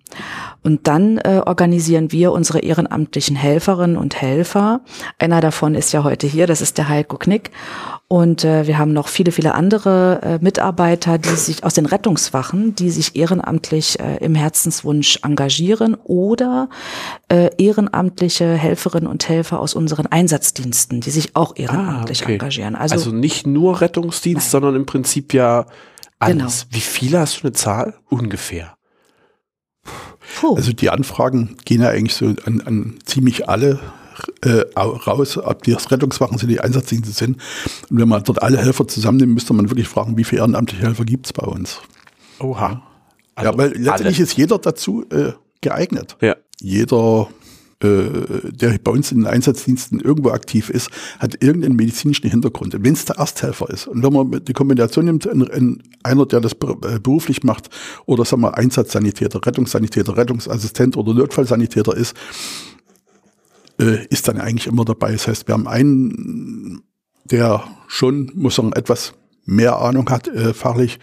[0.62, 4.80] Und dann äh, organisieren wir unsere ehrenamtlichen Helferinnen und Helfer.
[5.18, 7.50] Einer davon ist ja heute hier, das ist der Heiko Knick.
[8.06, 12.74] Und äh, wir haben noch viele, viele andere äh, Mitarbeiter, die sich aus den Rettungswachen,
[12.74, 16.68] die sich ehrenamtlich äh, im Herzenswunsch engagieren oder
[17.28, 22.32] äh, ehrenamtliche Helferinnen und Helfer aus unseren Einsatzdiensten, die sich auch ehrenamtlich ah, okay.
[22.34, 22.76] engagieren.
[22.76, 24.50] Also, also nicht nur Rettungsdienst, nein.
[24.50, 25.66] sondern im Prinzip ja
[26.18, 26.66] alles.
[26.66, 26.76] Genau.
[26.76, 27.94] Wie viele hast du eine Zahl?
[28.08, 28.76] Ungefähr.
[30.40, 30.56] Puh.
[30.56, 33.80] Also die Anfragen gehen ja eigentlich so an, an ziemlich alle
[34.42, 37.40] äh, raus, ob die Rettungswachen sind, die Einsatzdienste sind.
[37.88, 41.04] Und wenn man dort alle Helfer zusammennimmt, müsste man wirklich fragen, wie viele ehrenamtliche Helfer
[41.04, 41.80] gibt es bei uns.
[42.40, 42.82] Oha.
[43.34, 44.24] Also ja, weil letztendlich alle.
[44.24, 46.16] ist jeder dazu äh, geeignet.
[46.20, 46.36] Ja.
[46.60, 47.28] Jeder
[47.80, 52.74] äh, der bei uns in den Einsatzdiensten irgendwo aktiv ist, hat irgendeinen medizinischen Hintergrund.
[52.76, 56.40] Wenn es der Ersthelfer ist und wenn man die Kombination nimmt, in, in einer, der
[56.40, 57.70] das äh, beruflich macht
[58.04, 62.16] oder sagen wir Einsatzsanitäter, Rettungssanitäter, Rettungsassistent oder Notfallsanitäter ist,
[63.80, 65.12] äh, ist dann eigentlich immer dabei.
[65.12, 66.82] Das heißt, wir haben einen,
[67.26, 69.14] der schon, muss sagen, etwas
[69.44, 70.98] mehr Ahnung hat äh, fachlich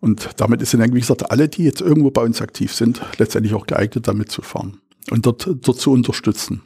[0.00, 3.52] und damit sind eigentlich, wie gesagt, alle, die jetzt irgendwo bei uns aktiv sind, letztendlich
[3.52, 6.62] auch geeignet, damit zu fahren und dort, dort zu unterstützen.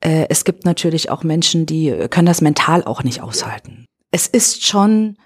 [0.00, 3.86] Äh, es gibt natürlich auch Menschen, die können das mental auch nicht aushalten.
[4.10, 5.16] Es ist schon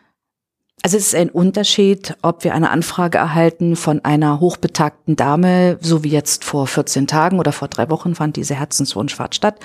[0.85, 6.03] also es ist ein Unterschied, ob wir eine Anfrage erhalten von einer hochbetagten Dame, so
[6.03, 9.61] wie jetzt vor 14 Tagen oder vor drei Wochen fand diese Herzenswunschfahrt statt,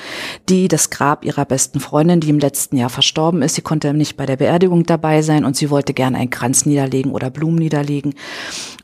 [0.47, 4.15] die das Grab ihrer besten Freundin, die im letzten Jahr verstorben ist, sie konnte nicht
[4.15, 8.13] bei der Beerdigung dabei sein und sie wollte gerne einen Kranz niederlegen oder Blumen niederlegen.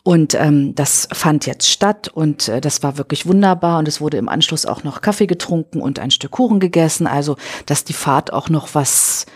[0.02, 4.17] Und ähm, das fand jetzt statt und äh, das war wirklich wunderbar und es wurde
[4.17, 8.34] im Anschluss auch noch Kaffee getrunken und ein Stück Kuchen gegessen, also dass die Fahrt
[8.34, 9.28] auch noch was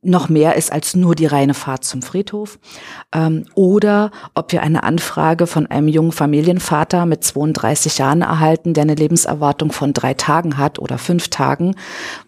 [0.00, 2.58] noch mehr ist als nur die reine Fahrt zum Friedhof.
[3.12, 8.82] Ähm, oder ob wir eine Anfrage von einem jungen Familienvater mit 32 Jahren erhalten, der
[8.82, 11.74] eine Lebenserwartung von drei Tagen hat oder fünf Tagen,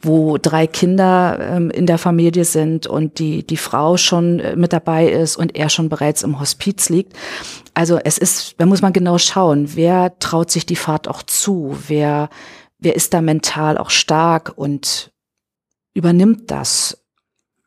[0.02, 4.72] wo drei Kinder ähm, in der Familie sind und die, die Frau schon äh, mit
[4.72, 7.12] dabei ist und er schon bereits im Hospiz liegt.
[7.74, 11.76] Also es ist, da muss man genau schauen, wer traut sich die Fahrt auch zu,
[11.86, 12.30] wer,
[12.78, 15.12] wer ist da mental auch stark und
[15.92, 17.03] übernimmt das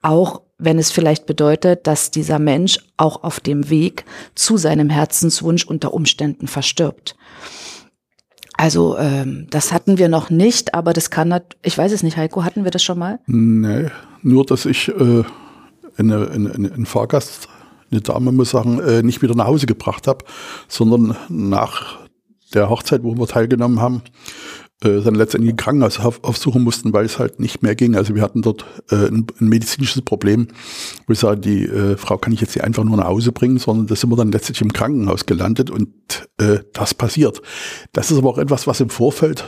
[0.02, 5.66] auch wenn es vielleicht bedeutet, dass dieser Mensch auch auf dem Weg zu seinem Herzenswunsch
[5.66, 7.16] unter Umständen verstirbt.
[8.58, 12.44] Also ähm, das hatten wir noch nicht, aber das kann, ich weiß es nicht, Heiko,
[12.44, 13.20] hatten wir das schon mal?
[13.28, 13.92] Nee,
[14.24, 15.24] nur dass ich äh,
[15.96, 17.50] eine, eine, einen Fahrgast,
[17.92, 20.26] eine Dame muss sagen, äh, nicht wieder nach Hause gebracht habe,
[20.68, 22.00] sondern nach
[22.56, 24.02] der Hochzeit, wo wir teilgenommen haben,
[24.84, 27.96] äh, dann letztendlich Krankenhaus auf, aufsuchen mussten, weil es halt nicht mehr ging.
[27.96, 30.50] Also wir hatten dort äh, ein, ein, medizinisches Problem,
[31.08, 33.58] wo ich sage, die äh, Frau kann ich jetzt nicht einfach nur nach Hause bringen,
[33.58, 35.90] sondern da sind wir dann letztlich im Krankenhaus gelandet und
[36.38, 37.42] äh, das passiert.
[37.94, 39.46] Das ist aber auch etwas, was im Vorfeld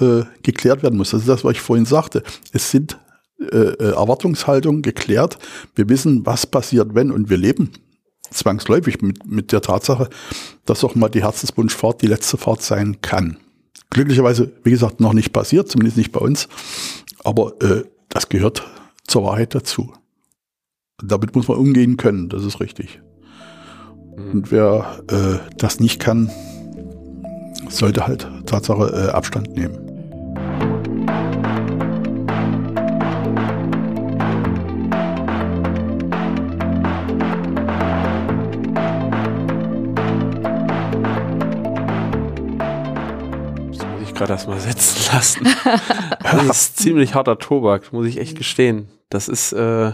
[0.00, 1.10] äh, geklärt werden muss.
[1.10, 2.22] Das ist das, was ich vorhin sagte.
[2.52, 2.98] Es sind
[3.40, 5.38] äh, äh Erwartungshaltungen geklärt.
[5.74, 7.70] Wir wissen, was passiert, wenn und wir leben
[8.30, 10.08] zwangsläufig mit, mit der Tatsache,
[10.64, 13.38] dass auch mal die Herzenswunschfahrt die letzte Fahrt sein kann
[13.90, 16.48] glücklicherweise, wie gesagt, noch nicht passiert, zumindest nicht bei uns.
[17.22, 18.66] Aber äh, das gehört
[19.06, 19.92] zur Wahrheit dazu.
[21.02, 23.00] Damit muss man umgehen können, das ist richtig.
[24.16, 26.30] Und wer äh, das nicht kann,
[27.68, 29.93] sollte halt Tatsache äh, Abstand nehmen.
[44.24, 45.46] Gerade erstmal setzen lassen.
[46.22, 48.88] das ist ziemlich harter Tobak, muss ich echt gestehen.
[49.10, 49.92] Das ist, äh,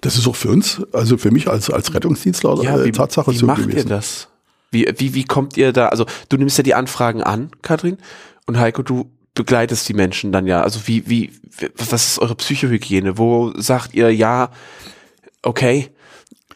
[0.00, 3.32] das ist auch für uns, also für mich als, als Rettungsdienstler ja, äh, wie, Tatsache
[3.32, 3.88] wie so macht gewesen.
[3.88, 4.28] ihr das?
[4.70, 7.98] Wie, wie, wie kommt ihr da, also du nimmst ja die Anfragen an, Katrin,
[8.46, 10.62] und Heiko, du begleitest die Menschen dann ja.
[10.62, 11.30] Also wie, wie,
[11.76, 13.18] was ist eure Psychohygiene?
[13.18, 14.50] Wo sagt ihr, ja,
[15.42, 15.90] okay,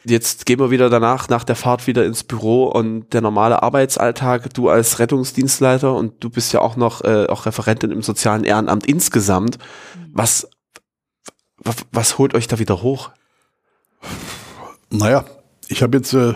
[0.04, 4.52] jetzt gehen wir wieder danach, nach der Fahrt wieder ins Büro und der normale Arbeitsalltag,
[4.54, 8.86] du als Rettungsdienstleiter und du bist ja auch noch äh, auch Referentin im sozialen Ehrenamt
[8.86, 9.58] insgesamt.
[10.12, 10.48] Was,
[11.58, 13.10] was, was holt euch da wieder hoch?
[14.90, 15.24] Naja,
[15.68, 16.34] ich habe jetzt äh,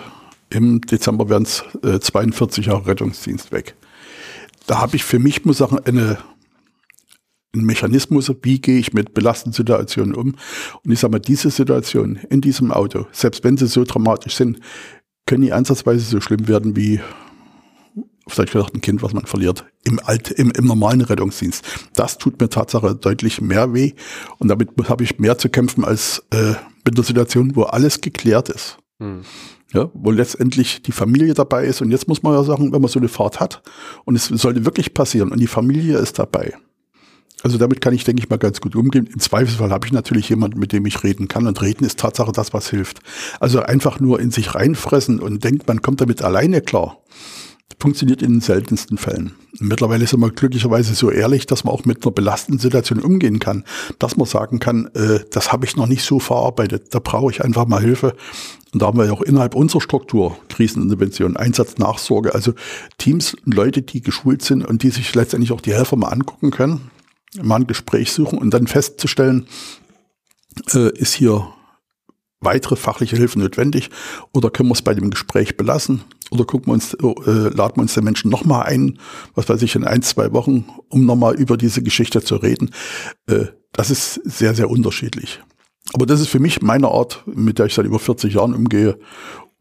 [0.51, 3.75] im Dezember werden es äh, 42 Jahre Rettungsdienst weg.
[4.67, 6.19] Da habe ich für mich, muss ich sagen, eine
[7.55, 10.35] ein Mechanismus, wie gehe ich mit belastenden Situationen um.
[10.85, 14.61] Und ich sage mal, diese Situation in diesem Auto, selbst wenn sie so dramatisch sind,
[15.27, 17.01] können die ansatzweise so schlimm werden wie
[18.29, 21.65] vielleicht gesagt ein Kind, was man verliert, im, Alt, im, im normalen Rettungsdienst.
[21.95, 23.93] Das tut mir Tatsache deutlich mehr weh
[24.39, 28.49] und damit habe ich mehr zu kämpfen als äh, mit einer Situation, wo alles geklärt
[28.49, 28.79] ist.
[29.01, 29.23] Hm.
[29.73, 32.91] Ja, wo letztendlich die Familie dabei ist und jetzt muss man ja sagen, wenn man
[32.91, 33.63] so eine Fahrt hat
[34.07, 36.55] und es sollte wirklich passieren und die Familie ist dabei,
[37.43, 39.09] also damit kann ich, denke ich mal, ganz gut umgehen.
[39.13, 41.47] Im Zweifelsfall habe ich natürlich jemanden, mit dem ich reden kann.
[41.47, 43.01] Und reden ist Tatsache das, was hilft.
[43.39, 46.99] Also einfach nur in sich reinfressen und denkt, man kommt damit alleine klar.
[47.81, 49.37] Funktioniert in den seltensten Fällen.
[49.61, 53.63] Mittlerweile ist man glücklicherweise so ehrlich, dass man auch mit einer belastenden Situation umgehen kann.
[54.01, 56.93] Dass man sagen kann, äh, das habe ich noch nicht so verarbeitet.
[56.93, 58.17] Da brauche ich einfach mal Hilfe.
[58.73, 62.53] Und da haben wir ja auch innerhalb unserer Struktur Krisenintervention, Einsatz, Nachsorge, also
[62.99, 66.91] Teams Leute, die geschult sind und die sich letztendlich auch die Helfer mal angucken können
[67.43, 69.47] mal ein Gespräch suchen und dann festzustellen,
[70.75, 71.53] äh, ist hier
[72.41, 73.91] weitere fachliche Hilfe notwendig
[74.33, 77.83] oder können wir es bei dem Gespräch belassen oder gucken wir uns, äh, laden wir
[77.83, 78.99] uns den Menschen nochmal ein,
[79.35, 82.71] was weiß ich, in ein, zwei Wochen, um nochmal über diese Geschichte zu reden.
[83.27, 85.41] Äh, das ist sehr, sehr unterschiedlich.
[85.95, 88.99] Aber das ist für mich meine Art, mit der ich seit über 40 Jahren umgehe.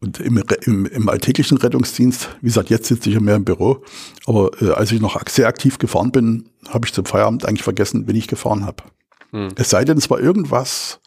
[0.00, 3.82] Und im, im, im alltäglichen Rettungsdienst, wie gesagt, jetzt sitze ich ja mehr im Büro,
[4.26, 8.06] aber äh, als ich noch sehr aktiv gefahren bin, habe ich zum Feierabend eigentlich vergessen,
[8.06, 8.84] wenn ich gefahren habe.
[9.32, 9.48] Hm.
[9.56, 11.00] Es sei denn, es war irgendwas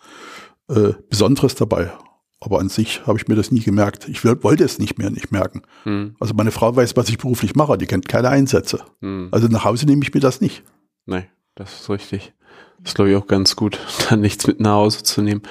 [0.67, 1.91] äh, Besonderes dabei.
[2.43, 4.09] Aber an sich habe ich mir das nie gemerkt.
[4.09, 5.61] Ich wollte es nicht mehr nicht merken.
[5.83, 6.15] Hm.
[6.19, 8.83] Also meine Frau weiß, was ich beruflich mache, die kennt keine Einsätze.
[8.99, 9.29] Hm.
[9.31, 10.63] Also nach Hause nehme ich mir das nicht.
[11.05, 12.33] Nein, das ist richtig.
[12.79, 15.43] Das ist, glaube ich, auch ganz gut, dann nichts mit nach Hause zu nehmen.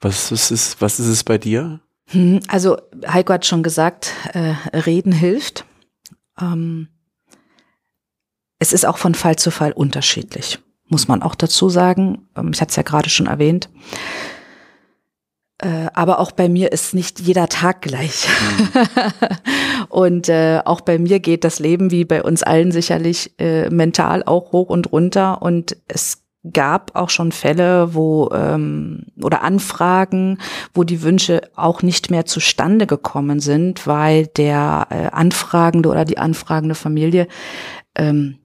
[0.00, 1.80] Was, ist, was ist es bei dir?
[2.08, 5.64] Hm, also Heiko hat schon gesagt, äh, Reden hilft.
[6.40, 6.88] Ähm,
[8.58, 12.28] es ist auch von Fall zu Fall unterschiedlich, muss man auch dazu sagen.
[12.36, 13.68] Ähm, ich hatte es ja gerade schon erwähnt.
[15.58, 18.28] Äh, aber auch bei mir ist nicht jeder Tag gleich.
[18.28, 19.86] Mhm.
[19.88, 24.22] und äh, auch bei mir geht das Leben wie bei uns allen sicherlich äh, mental
[24.22, 25.40] auch hoch und runter.
[25.40, 30.38] Und es gab auch schon Fälle, wo ähm, oder Anfragen,
[30.74, 36.18] wo die Wünsche auch nicht mehr zustande gekommen sind, weil der äh, Anfragende oder die
[36.18, 37.28] anfragende Familie
[37.94, 38.38] ähm,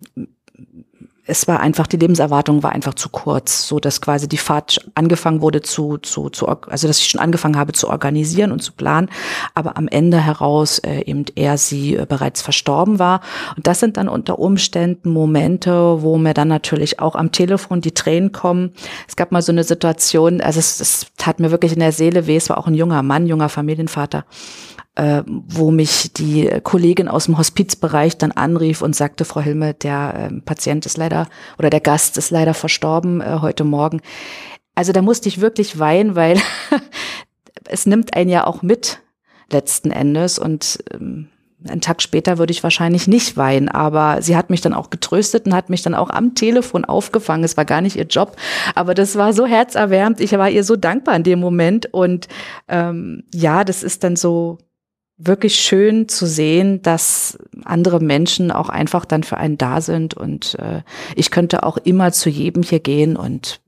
[1.32, 5.42] es war einfach, die Lebenserwartung war einfach zu kurz, so dass quasi die Fahrt angefangen
[5.42, 9.10] wurde zu, zu, zu also dass ich schon angefangen habe zu organisieren und zu planen,
[9.56, 13.22] aber am Ende heraus äh, eben eher sie äh, bereits verstorben war.
[13.56, 17.94] Und das sind dann unter Umständen Momente, wo mir dann natürlich auch am Telefon die
[17.94, 18.74] Tränen kommen.
[19.08, 22.28] Es gab mal so eine Situation, also es, es tat mir wirklich in der Seele
[22.28, 24.26] weh, es war auch ein junger Mann, junger Familienvater
[24.96, 30.30] äh, wo mich die Kollegin aus dem Hospizbereich dann anrief und sagte, Frau Hilme, der
[30.32, 31.28] äh, Patient ist leider
[31.58, 34.02] oder der Gast ist leider verstorben äh, heute Morgen.
[34.76, 36.40] Also da musste ich wirklich weinen, weil
[37.66, 39.00] es nimmt einen ja auch mit
[39.50, 41.30] letzten Endes und ähm,
[41.70, 45.46] einen Tag später würde ich wahrscheinlich nicht weinen, aber sie hat mich dann auch getröstet
[45.46, 47.44] und hat mich dann auch am Telefon aufgefangen.
[47.44, 48.36] Es war gar nicht ihr Job,
[48.74, 50.22] aber das war so herzerwärmend.
[50.22, 52.28] Ich war ihr so dankbar in dem Moment und
[52.68, 54.58] ähm, ja, das ist dann so
[55.26, 60.56] wirklich schön zu sehen, dass andere Menschen auch einfach dann für einen da sind und
[60.60, 60.82] äh,
[61.16, 63.62] ich könnte auch immer zu jedem hier gehen und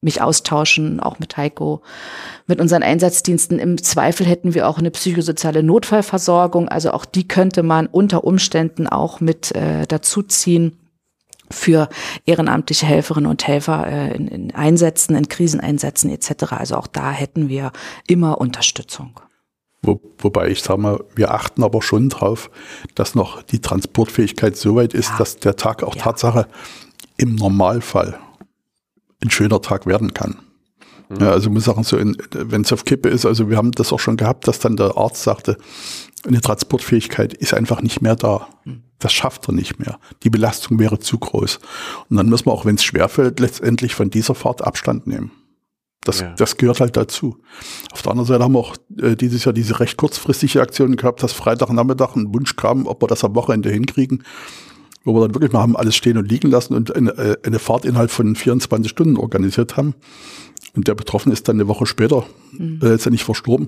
[0.00, 1.82] mich austauschen, auch mit Heiko,
[2.46, 3.58] mit unseren Einsatzdiensten.
[3.58, 8.86] Im Zweifel hätten wir auch eine psychosoziale Notfallversorgung, also auch die könnte man unter Umständen
[8.86, 10.78] auch mit äh, dazuziehen
[11.50, 11.88] für
[12.26, 16.52] ehrenamtliche Helferinnen und Helfer äh, in, in Einsätzen, in Kriseneinsätzen etc.
[16.52, 17.72] Also auch da hätten wir
[18.06, 19.20] immer Unterstützung.
[19.82, 22.50] Wo, wobei ich sage mal, wir achten aber schon drauf,
[22.94, 25.18] dass noch die Transportfähigkeit so weit ist, ja.
[25.18, 26.02] dass der Tag auch ja.
[26.02, 26.48] Tatsache
[27.16, 28.18] im Normalfall
[29.22, 30.38] ein schöner Tag werden kann.
[31.08, 31.20] Mhm.
[31.20, 34.00] Ja, also muss sagen, so wenn es auf Kippe ist, also wir haben das auch
[34.00, 35.56] schon gehabt, dass dann der Arzt sagte,
[36.26, 38.48] eine Transportfähigkeit ist einfach nicht mehr da.
[38.64, 38.82] Mhm.
[38.98, 40.00] Das schafft er nicht mehr.
[40.24, 41.60] Die Belastung wäre zu groß.
[42.08, 45.30] Und dann müssen wir auch, wenn es schwerfällt, letztendlich von dieser Fahrt Abstand nehmen.
[46.08, 46.32] Das, ja.
[46.38, 47.36] das gehört halt dazu.
[47.92, 51.22] Auf der anderen Seite haben wir auch äh, dieses Jahr diese recht kurzfristige Aktion gehabt,
[51.22, 54.22] dass Freitagnachmittag ein Wunsch kam, ob wir das am Wochenende hinkriegen,
[55.04, 57.58] wo wir dann wirklich mal haben alles stehen und liegen lassen und eine, äh, eine
[57.58, 59.96] Fahrt innerhalb von 24 Stunden organisiert haben.
[60.74, 62.80] Und der Betroffene ist dann eine Woche später mhm.
[62.82, 63.66] äh, letztendlich verstorben.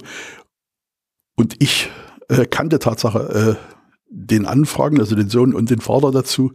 [1.36, 1.90] Und ich
[2.30, 6.52] äh, kannte Tatsache äh, den Anfragen, also den Sohn und den Vater dazu,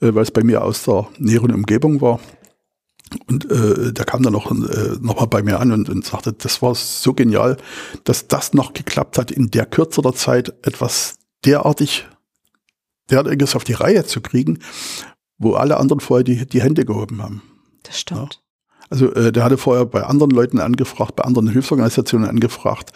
[0.00, 2.18] äh, weil es bei mir aus der näheren Umgebung war.
[3.26, 6.32] Und äh, der kam dann noch, äh, noch mal bei mir an und, und sagte,
[6.32, 7.56] das war so genial,
[8.04, 12.06] dass das noch geklappt hat, in der Kürze der Zeit etwas derartig,
[13.10, 14.58] derartiges auf die Reihe zu kriegen,
[15.38, 17.42] wo alle anderen vorher die, die Hände gehoben haben.
[17.84, 18.34] Das stimmt.
[18.34, 18.40] Ja?
[18.90, 22.92] Also äh, der hatte vorher bei anderen Leuten angefragt, bei anderen Hilfsorganisationen angefragt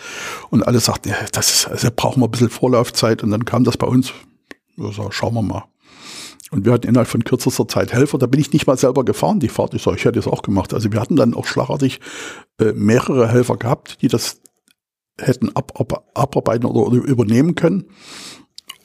[0.51, 3.64] und alle sagten, ja, das ist, also brauchen wir ein bisschen Vorlaufzeit und dann kam
[3.64, 4.12] das bei uns.
[4.79, 5.64] Also, schauen wir mal.
[6.52, 8.18] Und wir hatten innerhalb von kürzester Zeit Helfer.
[8.18, 9.72] Da bin ich nicht mal selber gefahren, die Fahrt.
[9.72, 10.74] Ich sage, ich hätte es auch gemacht.
[10.74, 11.98] Also wir hatten dann auch schlagartig
[12.60, 14.42] äh, mehrere Helfer gehabt, die das
[15.18, 17.86] hätten ab, ab, abarbeiten oder, oder übernehmen können.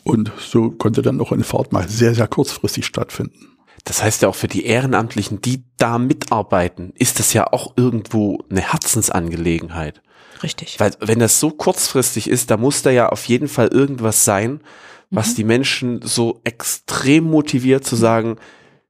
[0.06, 3.58] Und so konnte dann auch eine Fahrt mal sehr, sehr kurzfristig stattfinden.
[3.84, 8.40] Das heißt ja auch für die Ehrenamtlichen, die da mitarbeiten, ist das ja auch irgendwo
[8.50, 10.02] eine Herzensangelegenheit.
[10.42, 10.80] Richtig.
[10.80, 14.62] Weil wenn das so kurzfristig ist, da muss da ja auf jeden Fall irgendwas sein,
[15.10, 15.36] was mhm.
[15.36, 18.38] die Menschen so extrem motiviert zu sagen,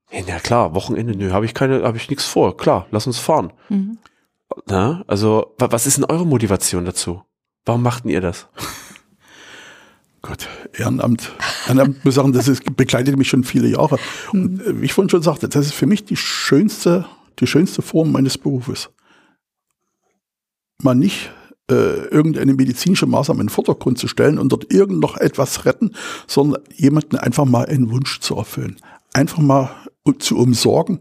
[0.06, 3.20] hey, na klar, Wochenende, nö, habe ich keine, habe ich nichts vor, klar, lass uns
[3.20, 3.54] fahren.
[3.70, 3.98] Mhm.
[4.66, 7.22] Na, also, was ist denn eure Motivation dazu?
[7.66, 8.48] Warum machten ihr das?
[10.22, 11.32] Gott, Ehrenamt,
[11.68, 14.00] Ehrenamt muss sagen, das ist, begleitet mich schon viele Jahre.
[14.32, 14.62] Und mhm.
[14.62, 17.06] äh, wie ich vorhin schon sagte, das ist für mich die schönste,
[17.40, 18.90] die schönste Form meines Berufes.
[20.82, 21.32] mal nicht
[21.70, 25.92] äh, irgendeine medizinische Maßnahme in den Vordergrund zu stellen und dort irgend noch etwas retten,
[26.26, 28.78] sondern jemanden einfach mal einen Wunsch zu erfüllen.
[29.14, 29.70] Einfach mal
[30.20, 31.00] zu umsorgen.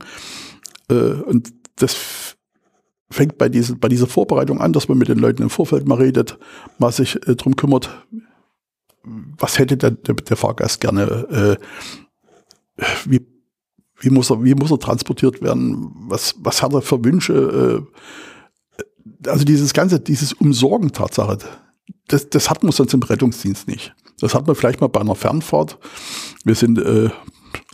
[0.88, 2.36] Äh, und das
[3.10, 5.98] fängt bei, diesen, bei dieser Vorbereitung an, dass man mit den Leuten im Vorfeld mal
[5.98, 6.38] redet,
[6.78, 8.06] mal sich äh, drum kümmert,
[9.38, 11.58] was hätte der, der, der Fahrgast gerne,
[12.78, 13.24] äh, wie,
[14.00, 18.00] wie, muss er, wie muss er transportiert werden, was, was hat er für Wünsche, äh,
[19.28, 21.38] also dieses ganze, dieses Umsorgen Tatsache,
[22.08, 23.94] das, das hat man sonst im Rettungsdienst nicht.
[24.20, 25.78] Das hat man vielleicht mal bei einer Fernfahrt.
[26.44, 27.10] Wir sind äh,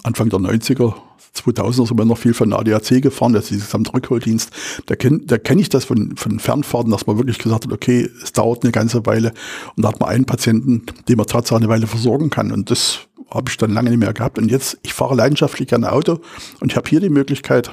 [0.03, 0.95] Anfang der 90er
[1.33, 4.51] 2000 sind wir noch viel von ADAC gefahren, das ist dieser Gesamtrückholdienst.
[4.87, 8.09] Da kenne da kenn ich das von, von Fernfahrten, dass man wirklich gesagt hat, okay,
[8.23, 9.33] es dauert eine ganze Weile
[9.77, 12.53] und da hat man einen Patienten, den man tatsächlich eine Weile versorgen kann.
[12.53, 14.39] Und das habe ich dann lange nicht mehr gehabt.
[14.39, 16.21] Und jetzt, ich fahre leidenschaftlich gerne Auto
[16.61, 17.73] und ich habe hier die Möglichkeit,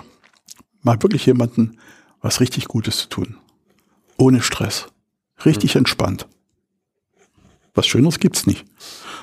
[0.82, 1.78] mal wirklich jemanden
[2.22, 3.38] was richtig Gutes zu tun.
[4.20, 4.88] Ohne Stress.
[5.46, 5.80] Richtig mhm.
[5.80, 6.28] entspannt.
[7.74, 8.66] Was Schöneres gibt's nicht.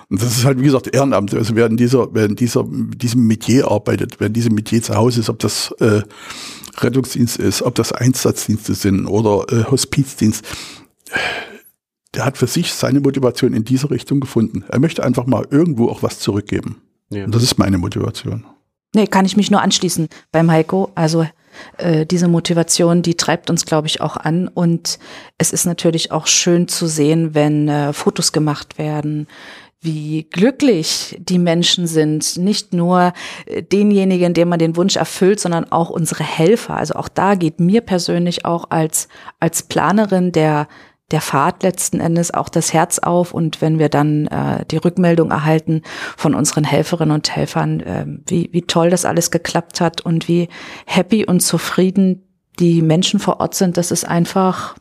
[0.08, 1.34] Und das ist halt, wie gesagt, Ehrenamt.
[1.34, 4.94] Also wer in dieser, wer in dieser, diesem Metier arbeitet, wer in diesem Metier zu
[4.94, 6.02] Hause ist, ob das äh,
[6.78, 10.44] Rettungsdienst ist, ob das Einsatzdienste sind oder äh, Hospizdienst,
[12.14, 14.64] der hat für sich seine Motivation in dieser Richtung gefunden.
[14.68, 16.80] Er möchte einfach mal irgendwo auch was zurückgeben.
[17.10, 17.24] Ja.
[17.24, 18.46] Und das ist meine Motivation.
[18.94, 20.90] Nee, kann ich mich nur anschließen beim Heiko.
[20.94, 21.26] Also
[21.78, 24.48] äh, diese Motivation, die treibt uns, glaube ich, auch an.
[24.48, 24.98] Und
[25.38, 29.26] es ist natürlich auch schön zu sehen, wenn äh, Fotos gemacht werden,
[29.80, 32.36] wie glücklich die Menschen sind.
[32.36, 33.12] Nicht nur
[33.46, 36.76] äh, denjenigen, dem man den Wunsch erfüllt, sondern auch unsere Helfer.
[36.76, 39.08] Also auch da geht mir persönlich auch als,
[39.40, 40.68] als Planerin der,
[41.10, 43.32] der Fahrt letzten Endes auch das Herz auf.
[43.32, 45.82] Und wenn wir dann äh, die Rückmeldung erhalten
[46.16, 50.48] von unseren Helferinnen und Helfern, äh, wie, wie toll das alles geklappt hat und wie
[50.86, 52.22] happy und zufrieden
[52.58, 54.76] die Menschen vor Ort sind, das ist einfach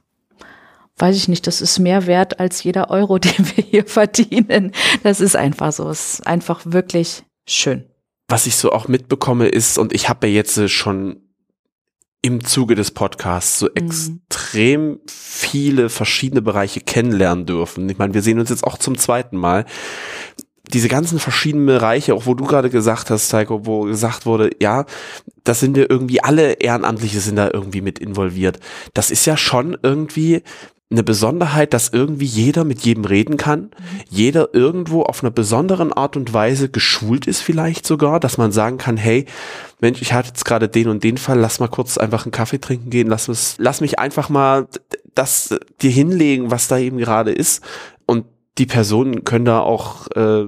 [0.98, 4.72] weiß ich nicht, das ist mehr wert als jeder Euro, den wir hier verdienen.
[5.04, 5.90] Das ist einfach so.
[5.90, 7.86] Es ist einfach wirklich schön.
[8.28, 11.25] Was ich so auch mitbekomme ist, und ich habe ja jetzt schon
[12.26, 13.72] im Zuge des Podcasts so mhm.
[13.76, 17.88] extrem viele verschiedene Bereiche kennenlernen dürfen.
[17.88, 19.66] Ich meine, wir sehen uns jetzt auch zum zweiten Mal.
[20.74, 24.86] Diese ganzen verschiedenen Bereiche, auch wo du gerade gesagt hast, Taiko, wo gesagt wurde, ja,
[25.44, 28.60] das sind wir irgendwie alle Ehrenamtliche sind da irgendwie mit involviert.
[28.96, 30.42] Das ist ja schon irgendwie
[30.96, 33.72] eine Besonderheit, dass irgendwie jeder mit jedem reden kann,
[34.10, 38.78] jeder irgendwo auf einer besonderen Art und Weise geschult ist vielleicht sogar, dass man sagen
[38.78, 39.26] kann, hey,
[39.82, 42.60] Mensch, ich hatte jetzt gerade den und den Fall, lass mal kurz einfach einen Kaffee
[42.60, 44.68] trinken gehen, lass, mich, lass mich einfach mal
[45.14, 47.64] das dir hinlegen, was da eben gerade ist.
[48.06, 48.26] Und
[48.58, 50.46] die Personen können da auch äh,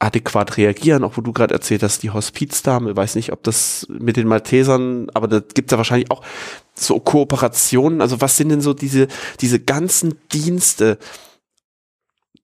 [0.00, 4.16] adäquat reagieren, auch wo du gerade erzählt hast, die Hospizdame, weiß nicht, ob das mit
[4.16, 6.22] den Maltesern, aber da gibt es ja wahrscheinlich auch
[6.74, 8.00] so Kooperationen.
[8.00, 9.08] Also was sind denn so diese,
[9.40, 10.98] diese ganzen Dienste?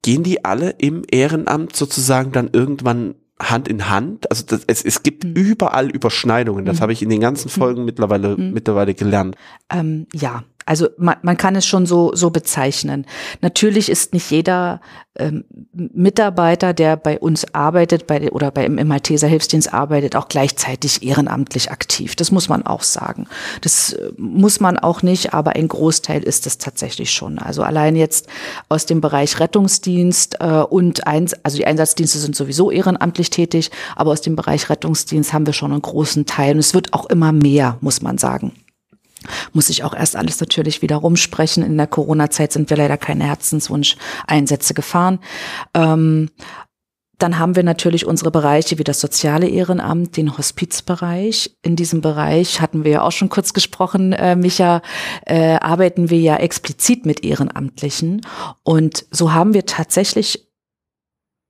[0.02, 4.30] Gehen die alle im Ehrenamt sozusagen dann irgendwann Hand in Hand?
[4.30, 5.32] Also das, es, es gibt mhm.
[5.32, 6.66] überall Überschneidungen.
[6.66, 6.82] Das mhm.
[6.82, 7.86] habe ich in den ganzen Folgen mhm.
[7.86, 8.52] mittlerweile, mhm.
[8.52, 9.34] mittlerweile gelernt.
[9.70, 13.06] Ähm, ja, also man, man kann es schon so, so bezeichnen.
[13.40, 14.80] Natürlich ist nicht jeder
[15.14, 21.04] ähm, Mitarbeiter, der bei uns arbeitet bei, oder bei, im Malteser Hilfsdienst arbeitet, auch gleichzeitig
[21.04, 22.16] ehrenamtlich aktiv.
[22.16, 23.28] Das muss man auch sagen.
[23.60, 27.38] Das äh, muss man auch nicht, aber ein Großteil ist es tatsächlich schon.
[27.38, 28.26] Also allein jetzt
[28.68, 34.10] aus dem Bereich Rettungsdienst äh, und eins, also die Einsatzdienste sind sowieso ehrenamtlich tätig, aber
[34.10, 37.30] aus dem Bereich Rettungsdienst haben wir schon einen großen Teil und es wird auch immer
[37.30, 38.52] mehr, muss man sagen
[39.52, 41.62] muss ich auch erst alles natürlich wieder rumsprechen.
[41.62, 45.20] In der Corona-Zeit sind wir leider keine Herzenswunsch-Einsätze gefahren.
[45.74, 46.30] Ähm,
[47.18, 51.56] dann haben wir natürlich unsere Bereiche wie das soziale Ehrenamt, den Hospizbereich.
[51.62, 54.82] In diesem Bereich hatten wir ja auch schon kurz gesprochen, äh, Micha,
[55.24, 58.20] äh, arbeiten wir ja explizit mit Ehrenamtlichen.
[58.64, 60.46] Und so haben wir tatsächlich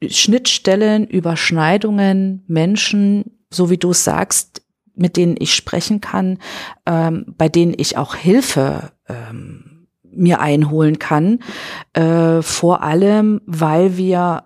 [0.07, 4.63] Schnittstellen, Überschneidungen, Menschen, so wie du es sagst,
[4.97, 6.39] mit denen ich sprechen kann,
[6.87, 11.41] ähm, bei denen ich auch Hilfe ähm, mir einholen kann.
[11.93, 14.45] Äh, vor allem, weil wir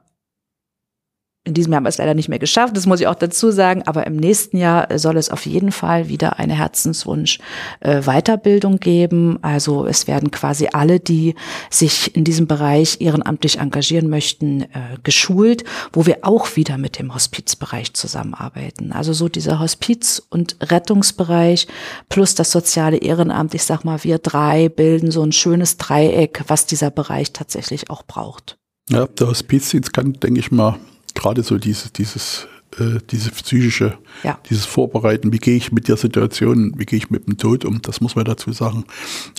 [1.44, 3.50] in diesem Jahr haben wir es leider nicht mehr geschafft, das muss ich auch dazu
[3.50, 7.38] sagen, aber im nächsten Jahr soll es auf jeden Fall wieder eine Herzenswunsch
[7.80, 9.38] äh, Weiterbildung geben.
[9.40, 11.34] Also es werden quasi alle, die
[11.70, 17.14] sich in diesem Bereich ehrenamtlich engagieren möchten, äh, geschult, wo wir auch wieder mit dem
[17.14, 18.92] Hospizbereich zusammenarbeiten.
[18.92, 21.68] Also so dieser Hospiz- und Rettungsbereich
[22.10, 26.66] plus das soziale Ehrenamt, ich sag mal, wir drei bilden so ein schönes Dreieck, was
[26.66, 28.58] dieser Bereich tatsächlich auch braucht.
[28.90, 30.76] Ja, der Hospizdienst kann, denke ich mal,
[31.14, 32.46] gerade so dieses, dieses
[32.78, 34.38] äh, diese psychische, Ja.
[34.48, 37.82] dieses Vorbereiten, wie gehe ich mit der Situation, wie gehe ich mit dem Tod um,
[37.82, 38.84] das muss man dazu sagen,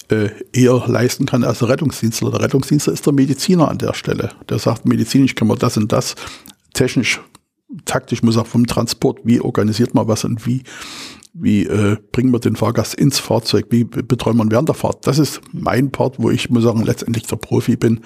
[0.09, 2.31] äh, eher leisten kann als der Rettungsdienstler.
[2.31, 4.31] Der Rettungsdienstler ist der Mediziner an der Stelle.
[4.49, 6.15] Der sagt, medizinisch kann man das und das,
[6.73, 7.21] technisch,
[7.85, 10.63] taktisch muss auch vom Transport, wie organisiert man was und wie,
[11.33, 15.07] wie äh, bringen wir den Fahrgast ins Fahrzeug, wie betreuen wir ihn während der Fahrt.
[15.07, 18.01] Das ist mein Part, wo ich muss sagen, letztendlich der Profi bin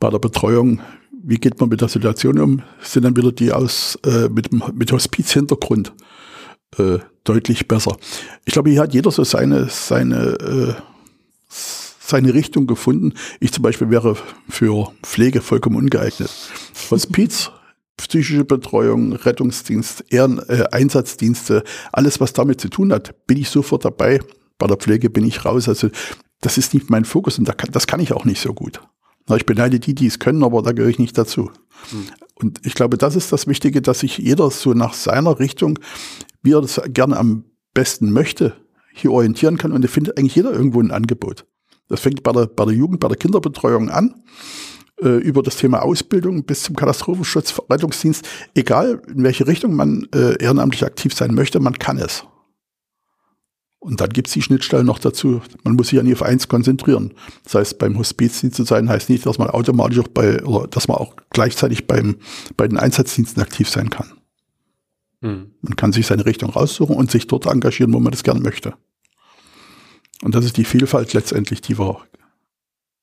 [0.00, 0.80] bei der Betreuung,
[1.24, 4.92] wie geht man mit der Situation um, sind dann wieder die aus äh, mit, mit
[4.92, 5.92] Hospizhintergrund
[6.78, 7.96] äh, deutlich besser.
[8.44, 10.74] Ich glaube, hier hat jeder so seine, seine, äh,
[11.48, 13.14] seine Richtung gefunden.
[13.40, 14.16] Ich zum Beispiel wäre
[14.48, 16.30] für Pflege vollkommen ungeeignet.
[16.90, 17.50] Hospiz,
[17.96, 21.62] psychische Betreuung, Rettungsdienst, Ehren, äh, Einsatzdienste,
[21.92, 24.20] alles, was damit zu tun hat, bin ich sofort dabei.
[24.58, 25.68] Bei der Pflege bin ich raus.
[25.68, 25.88] Also
[26.40, 28.80] das ist nicht mein Fokus und das kann ich auch nicht so gut.
[29.28, 31.50] Na, ich beneide die, die es können, aber da gehöre ich nicht dazu.
[32.34, 35.78] Und ich glaube, das ist das Wichtige, dass sich jeder so nach seiner Richtung,
[36.42, 37.44] wie er das gerne am
[37.74, 38.54] besten möchte,
[38.92, 39.72] hier orientieren kann.
[39.72, 41.46] Und da findet eigentlich jeder irgendwo ein Angebot.
[41.88, 44.22] Das fängt bei der, bei der Jugend, bei der Kinderbetreuung an,
[45.00, 48.26] äh, über das Thema Ausbildung bis zum Katastrophenschutz, Rettungsdienst.
[48.54, 52.24] Egal, in welche Richtung man äh, ehrenamtlich aktiv sein möchte, man kann es.
[53.82, 55.42] Und dann gibt es die Schnittstellen noch dazu.
[55.64, 57.14] Man muss sich ja nie auf eins konzentrieren.
[57.42, 60.86] Das heißt, beim Hospizdienst zu sein, heißt nicht, dass man automatisch auch bei, oder dass
[60.86, 62.18] man auch gleichzeitig beim,
[62.56, 64.12] bei den Einsatzdiensten aktiv sein kann.
[65.20, 65.50] Hm.
[65.62, 68.74] Man kann sich seine Richtung raussuchen und sich dort engagieren, wo man das gerne möchte.
[70.22, 71.98] Und das ist die Vielfalt letztendlich, die wir,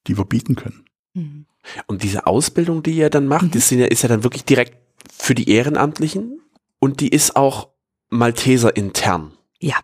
[0.08, 0.86] die wir bieten können.
[1.14, 1.46] Mhm.
[1.88, 3.80] Und diese Ausbildung, die ihr dann macht, Mhm.
[3.80, 4.78] ja, ist ja dann wirklich direkt
[5.12, 6.40] für die Ehrenamtlichen
[6.80, 7.68] und die ist auch
[8.10, 9.34] Malteser intern.
[9.60, 9.76] Ja.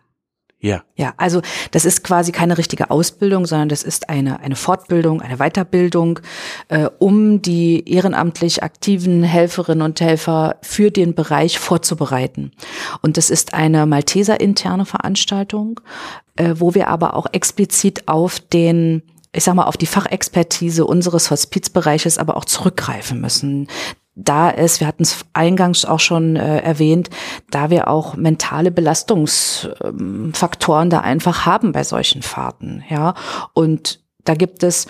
[0.66, 0.82] Ja.
[0.96, 5.36] Ja, also das ist quasi keine richtige Ausbildung, sondern das ist eine, eine Fortbildung, eine
[5.36, 6.18] Weiterbildung,
[6.68, 12.50] äh, um die ehrenamtlich aktiven Helferinnen und Helfer für den Bereich vorzubereiten.
[13.00, 15.80] Und das ist eine Malteser interne Veranstaltung,
[16.34, 19.02] äh, wo wir aber auch explizit auf den
[19.32, 23.68] ich sag mal, auf die Fachexpertise unseres Hospizbereiches aber auch zurückgreifen müssen.
[24.16, 27.10] Da es, wir hatten es eingangs auch schon äh, erwähnt,
[27.50, 33.12] da wir auch mentale Belastungsfaktoren da einfach haben bei solchen Fahrten, ja.
[33.52, 34.86] Und da gibt es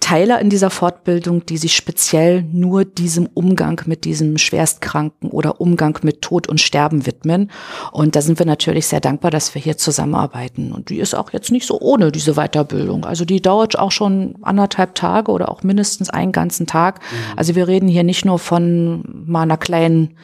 [0.00, 5.98] Teile in dieser Fortbildung, die sich speziell nur diesem Umgang mit diesem Schwerstkranken oder Umgang
[6.02, 7.50] mit Tod und Sterben widmen.
[7.92, 10.72] Und da sind wir natürlich sehr dankbar, dass wir hier zusammenarbeiten.
[10.72, 13.04] Und die ist auch jetzt nicht so ohne diese Weiterbildung.
[13.04, 17.00] Also die dauert auch schon anderthalb Tage oder auch mindestens einen ganzen Tag.
[17.36, 20.16] Also wir reden hier nicht nur von mal einer kleinen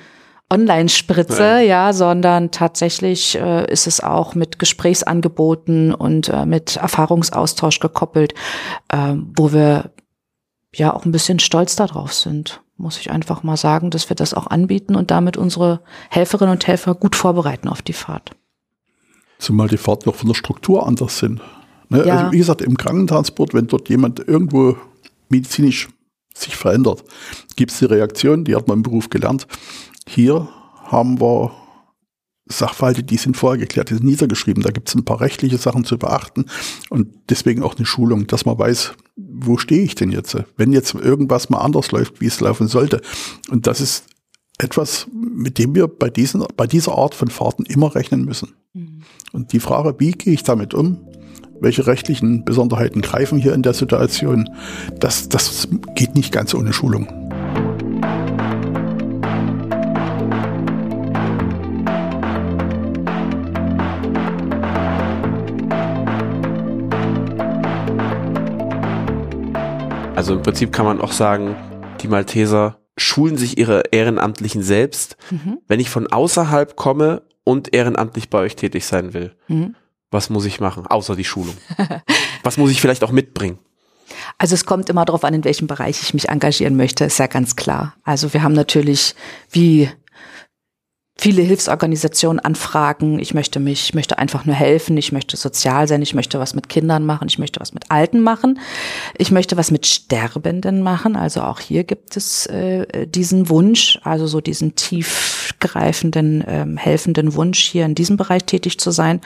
[0.48, 1.66] Online-Spritze, Nein.
[1.66, 8.32] ja, sondern tatsächlich äh, ist es auch mit Gesprächsangeboten und äh, mit Erfahrungsaustausch gekoppelt,
[8.88, 9.90] äh, wo wir
[10.72, 14.34] ja auch ein bisschen stolz darauf sind, muss ich einfach mal sagen, dass wir das
[14.34, 15.80] auch anbieten und damit unsere
[16.10, 18.32] Helferinnen und Helfer gut vorbereiten auf die Fahrt.
[19.38, 21.40] Zumal die Fahrten noch von der Struktur anders sind.
[21.88, 22.06] Ne?
[22.06, 22.16] Ja.
[22.16, 24.76] Also wie gesagt, im Krankentransport, wenn dort jemand irgendwo
[25.28, 25.88] medizinisch
[26.34, 27.02] sich verändert,
[27.56, 29.46] gibt es die Reaktion, die hat man im Beruf gelernt.
[30.08, 30.48] Hier
[30.84, 31.52] haben wir
[32.48, 34.62] Sachverhalte, die sind vorher geklärt, die sind niedergeschrieben.
[34.62, 36.46] Da gibt es ein paar rechtliche Sachen zu beachten
[36.90, 40.36] und deswegen auch eine Schulung, dass man weiß, wo stehe ich denn jetzt?
[40.56, 43.00] Wenn jetzt irgendwas mal anders läuft, wie es laufen sollte.
[43.50, 44.04] Und das ist
[44.58, 48.54] etwas, mit dem wir bei, diesen, bei dieser Art von Fahrten immer rechnen müssen.
[49.32, 51.00] Und die Frage, wie gehe ich damit um?
[51.60, 54.48] Welche rechtlichen Besonderheiten greifen hier in der Situation?
[55.00, 57.35] Das, das geht nicht ganz ohne Schulung.
[70.16, 71.54] Also im Prinzip kann man auch sagen,
[72.00, 75.16] die Malteser schulen sich ihre Ehrenamtlichen selbst.
[75.30, 75.58] Mhm.
[75.68, 79.76] Wenn ich von außerhalb komme und ehrenamtlich bei euch tätig sein will, Mhm.
[80.10, 81.54] was muss ich machen, außer die Schulung?
[82.42, 83.58] was muss ich vielleicht auch mitbringen?
[84.38, 87.26] Also es kommt immer darauf an, in welchem Bereich ich mich engagieren möchte, ist ja
[87.26, 87.94] ganz klar.
[88.02, 89.14] Also wir haben natürlich
[89.50, 89.90] wie
[91.18, 93.18] viele Hilfsorganisationen anfragen.
[93.18, 94.96] Ich möchte mich, ich möchte einfach nur helfen.
[94.98, 96.02] Ich möchte sozial sein.
[96.02, 97.28] Ich möchte was mit Kindern machen.
[97.28, 98.60] Ich möchte was mit Alten machen.
[99.16, 101.16] Ich möchte was mit Sterbenden machen.
[101.16, 107.60] Also auch hier gibt es äh, diesen Wunsch, also so diesen tiefgreifenden, ähm, helfenden Wunsch,
[107.60, 109.22] hier in diesem Bereich tätig zu sein.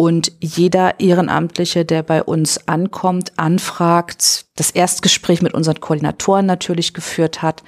[0.00, 7.42] Und jeder Ehrenamtliche, der bei uns ankommt, anfragt, das Erstgespräch mit unseren Koordinatoren natürlich geführt
[7.42, 7.62] hat,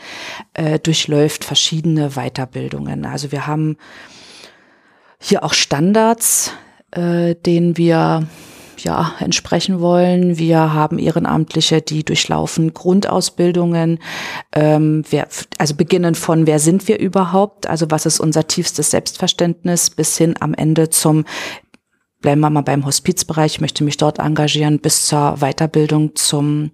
[0.54, 3.04] äh, durchläuft verschiedene Weiterbildungen.
[3.04, 3.76] Also wir haben
[5.20, 6.52] hier auch Standards,
[6.92, 8.26] äh, denen wir
[8.78, 10.38] ja, entsprechen wollen.
[10.38, 13.98] Wir haben Ehrenamtliche, die durchlaufen Grundausbildungen,
[14.54, 15.28] ähm, wer,
[15.58, 20.34] also beginnen von, wer sind wir überhaupt, also was ist unser tiefstes Selbstverständnis, bis hin
[20.40, 21.26] am Ende zum
[22.22, 26.70] bleiben wir mal beim Hospizbereich, möchte mich dort engagieren, bis zur Weiterbildung zum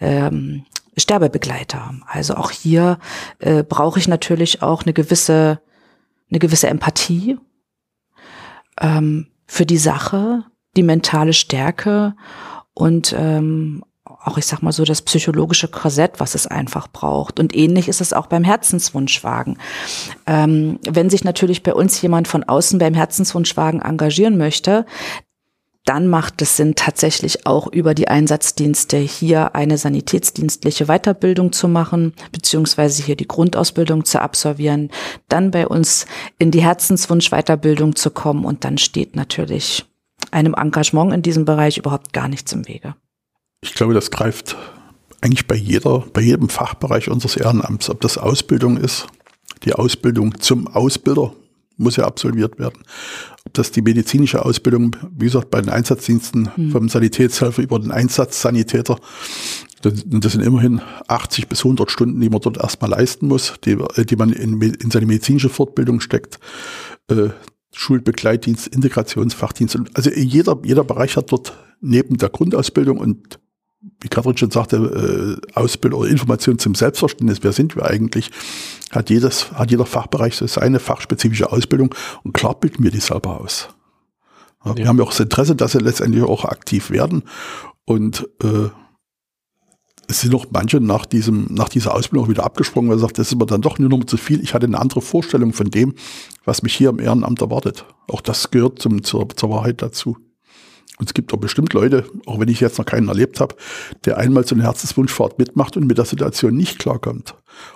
[0.00, 0.64] ähm,
[0.96, 1.94] Sterbebegleiter.
[2.06, 2.98] Also auch hier
[3.38, 5.60] äh, brauche ich natürlich auch eine gewisse,
[6.30, 7.38] eine gewisse Empathie
[8.80, 10.44] ähm, für die Sache,
[10.76, 12.14] die mentale Stärke
[12.74, 13.84] und ähm,
[14.24, 17.40] auch, ich sag mal so, das psychologische Korsett, was es einfach braucht.
[17.40, 19.58] Und ähnlich ist es auch beim Herzenswunschwagen.
[20.26, 24.86] Ähm, wenn sich natürlich bei uns jemand von außen beim Herzenswunschwagen engagieren möchte,
[25.84, 32.14] dann macht es Sinn, tatsächlich auch über die Einsatzdienste hier eine sanitätsdienstliche Weiterbildung zu machen,
[32.30, 34.90] beziehungsweise hier die Grundausbildung zu absolvieren,
[35.28, 36.06] dann bei uns
[36.38, 39.84] in die Herzenswunsch-Weiterbildung zu kommen und dann steht natürlich
[40.30, 42.94] einem Engagement in diesem Bereich überhaupt gar nichts im Wege.
[43.62, 44.56] Ich glaube, das greift
[45.20, 49.06] eigentlich bei jeder, bei jedem Fachbereich unseres Ehrenamts, ob das Ausbildung ist,
[49.64, 51.32] die Ausbildung zum Ausbilder
[51.76, 52.82] muss ja absolviert werden.
[53.44, 56.70] Ob das die medizinische Ausbildung, wie gesagt, bei den Einsatzdiensten mhm.
[56.70, 58.98] vom Sanitätshelfer über den Einsatzsanitäter,
[59.80, 63.76] das, das, sind immerhin 80 bis 100 Stunden, die man dort erstmal leisten muss, die,
[64.04, 66.38] die man in, in seine medizinische Fortbildung steckt.
[67.08, 67.30] Äh,
[67.74, 69.78] Schulbegleitdienst, Integrationsfachdienst.
[69.94, 73.38] Also jeder, jeder Bereich hat dort neben der Grundausbildung und
[74.00, 78.30] wie Katrin schon sagte, äh, Ausbildung oder Information zum Selbstverständnis, wer sind wir eigentlich,
[78.90, 83.40] hat jedes, hat jeder Fachbereich so seine fachspezifische Ausbildung und klar bilden wir die selber
[83.40, 83.68] aus.
[84.64, 84.76] Ja.
[84.76, 87.24] Wir haben ja auch das Interesse, dass sie letztendlich auch aktiv werden
[87.84, 88.68] und äh,
[90.08, 93.18] es sind noch manche nach diesem, nach dieser Ausbildung auch wieder abgesprungen, weil sie sagt,
[93.18, 94.42] das ist mir dann doch nur noch zu viel.
[94.42, 95.94] Ich hatte eine andere Vorstellung von dem,
[96.44, 97.86] was mich hier im Ehrenamt erwartet.
[98.08, 100.16] Auch das gehört zum, zur, zur Wahrheit dazu.
[101.02, 103.56] Und es gibt auch bestimmt Leute, auch wenn ich jetzt noch keinen erlebt habe,
[104.04, 107.34] der einmal so eine Herzenswunschfahrt mitmacht und mit der Situation nicht klarkommt.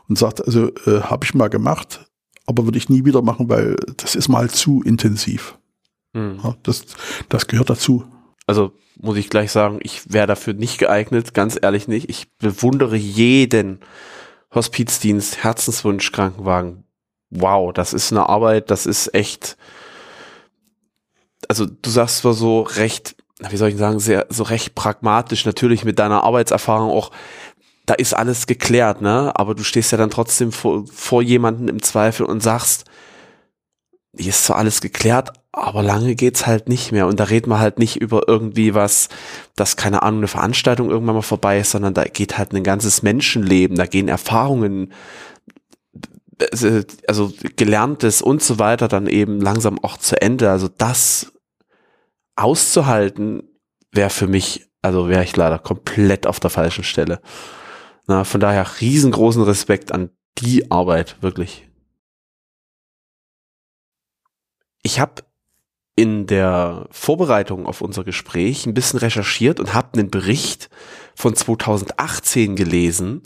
[0.09, 2.09] Und sagt, also äh, habe ich mal gemacht,
[2.47, 5.59] aber würde ich nie wieder machen, weil das ist mal zu intensiv.
[6.12, 6.39] Mhm.
[6.41, 6.85] Ja, das,
[7.29, 8.05] das gehört dazu.
[8.47, 12.09] Also muss ich gleich sagen, ich wäre dafür nicht geeignet, ganz ehrlich nicht.
[12.09, 13.81] Ich bewundere jeden
[14.55, 16.85] Hospizdienst, Herzenswunsch, Krankenwagen.
[17.31, 19.57] Wow, das ist eine Arbeit, das ist echt,
[21.49, 25.84] also du sagst zwar so recht, wie soll ich sagen, sehr, so recht pragmatisch, natürlich
[25.84, 27.11] mit deiner Arbeitserfahrung auch,
[27.84, 29.32] da ist alles geklärt, ne?
[29.37, 32.84] Aber du stehst ja dann trotzdem vor, vor jemanden im Zweifel und sagst,
[34.18, 37.07] hier ist zwar alles geklärt, aber lange geht's halt nicht mehr.
[37.07, 39.09] Und da reden wir halt nicht über irgendwie was,
[39.55, 43.03] dass keine Ahnung, eine Veranstaltung irgendwann mal vorbei ist, sondern da geht halt ein ganzes
[43.03, 44.93] Menschenleben, da gehen Erfahrungen,
[46.39, 50.51] äh, also gelerntes und so weiter dann eben langsam auch zu Ende.
[50.51, 51.32] Also das
[52.37, 53.43] auszuhalten,
[53.91, 57.20] wäre für mich, also wäre ich leider komplett auf der falschen Stelle.
[58.07, 61.68] Na, von daher riesengroßen Respekt an die Arbeit, wirklich.
[64.82, 65.22] Ich habe
[65.97, 70.68] in der Vorbereitung auf unser Gespräch ein bisschen recherchiert und habe einen Bericht
[71.14, 73.22] von 2018 gelesen.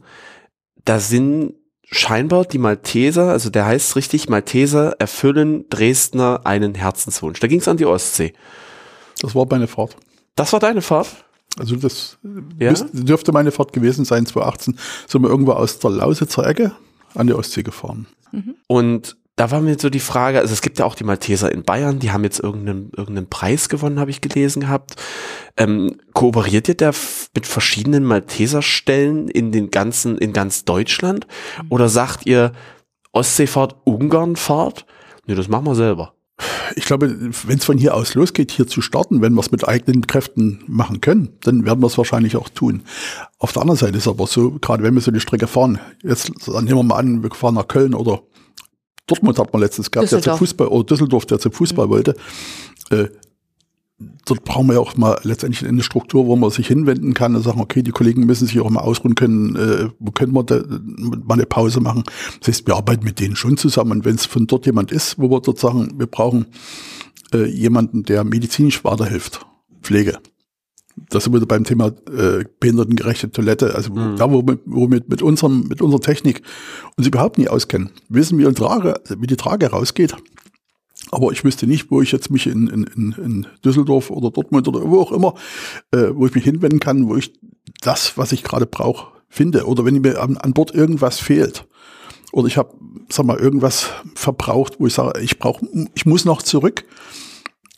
[0.85, 7.41] Da sind scheinbar die Malteser, also der heißt richtig, Malteser erfüllen Dresdner einen Herzenswunsch.
[7.41, 8.33] Da ging es an die Ostsee.
[9.21, 9.97] Das war meine Fahrt.
[10.35, 11.09] Das war deine Fahrt?
[11.59, 12.19] Also das
[12.59, 12.73] ja?
[12.93, 14.79] dürfte meine Fahrt gewesen sein, 2018.
[15.07, 16.73] Sind wir irgendwo aus der Lausitzer Ecke
[17.15, 18.07] an die Ostsee gefahren.
[18.33, 18.55] Mhm.
[18.67, 21.63] Und da war mir so die Frage, also es gibt ja auch die Malteser in
[21.63, 24.97] Bayern, die haben jetzt irgendeinen, irgendeinen Preis gewonnen, habe ich gelesen gehabt.
[25.57, 26.93] Ähm, kooperiert ihr da
[27.35, 31.27] mit verschiedenen Malteserstellen in den ganzen, in ganz Deutschland?
[31.63, 31.67] Mhm.
[31.71, 32.53] Oder sagt ihr
[33.13, 34.87] Ostseefahrt, Ungarnfahrt?
[35.27, 36.15] Nee, das machen wir selber
[36.77, 37.17] ich glaube,
[37.47, 40.63] wenn es von hier aus losgeht, hier zu starten, wenn wir es mit eigenen Kräften
[40.67, 42.83] machen können, dann werden wir es wahrscheinlich auch tun.
[43.39, 46.31] Auf der anderen Seite ist aber so, gerade wenn wir so eine Strecke fahren, jetzt
[46.47, 48.23] nehmen wir mal an, wir fahren nach Köln oder
[49.07, 51.91] Dortmund hat man letztens gehabt, der zum Fußball, oder Düsseldorf, der zum Fußball mhm.
[51.91, 52.15] wollte.
[52.91, 53.09] Äh,
[54.25, 57.43] dort brauchen wir ja auch mal letztendlich eine Struktur, wo man sich hinwenden kann und
[57.43, 60.63] sagen, okay, die Kollegen müssen sich auch mal ausruhen können, äh, wo können wir da
[60.99, 62.05] mal eine Pause machen.
[62.41, 63.93] Das heißt, wir arbeiten mit denen schon zusammen.
[63.93, 66.47] Und wenn es von dort jemand ist, wo wir dort sagen, wir brauchen
[67.33, 69.47] äh, jemanden, der medizinisch weiterhilft,
[69.83, 70.19] Pflege.
[71.09, 73.75] Das sind wir beim Thema äh, behindertengerechte Toilette.
[73.75, 74.17] Also mhm.
[74.17, 76.43] da, wo wir, wo wir mit, unserem, mit unserer Technik
[76.97, 80.15] uns überhaupt nie auskennen, wissen, wie, Trage, wie die Trage rausgeht,
[81.11, 84.89] aber ich wüsste nicht, wo ich jetzt mich in, in, in Düsseldorf oder Dortmund oder
[84.89, 85.35] wo auch immer,
[85.93, 87.33] äh, wo ich mich hinwenden kann, wo ich
[87.81, 89.67] das, was ich gerade brauche, finde.
[89.67, 91.67] Oder wenn mir an, an Bord irgendwas fehlt.
[92.33, 92.75] Oder ich habe,
[93.09, 96.85] sag mal, irgendwas verbraucht, wo ich sage, ich brauche, ich muss noch zurück.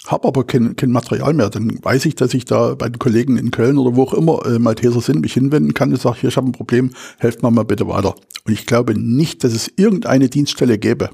[0.07, 3.39] habe aber kein, kein Material mehr, dann weiß ich, dass ich da bei den Kollegen
[3.39, 6.29] in Köln oder wo auch immer äh, Malteser sind, mich hinwenden kann und sage, hier,
[6.29, 8.15] ich habe ein Problem, helft mir mal bitte weiter.
[8.45, 11.11] Und ich glaube nicht, dass es irgendeine Dienststelle gäbe,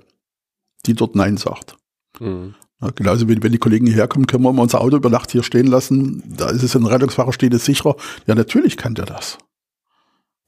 [0.86, 1.77] die dort Nein sagt.
[2.20, 2.54] Mhm.
[2.80, 5.32] Ja, genauso wie wenn die Kollegen hierher kommen, können wir mal unser Auto über Nacht
[5.32, 6.22] hier stehen lassen.
[6.26, 7.96] Da ist es ein Rettungsfahrer, steht es sicherer.
[8.26, 9.38] Ja, natürlich kann der das.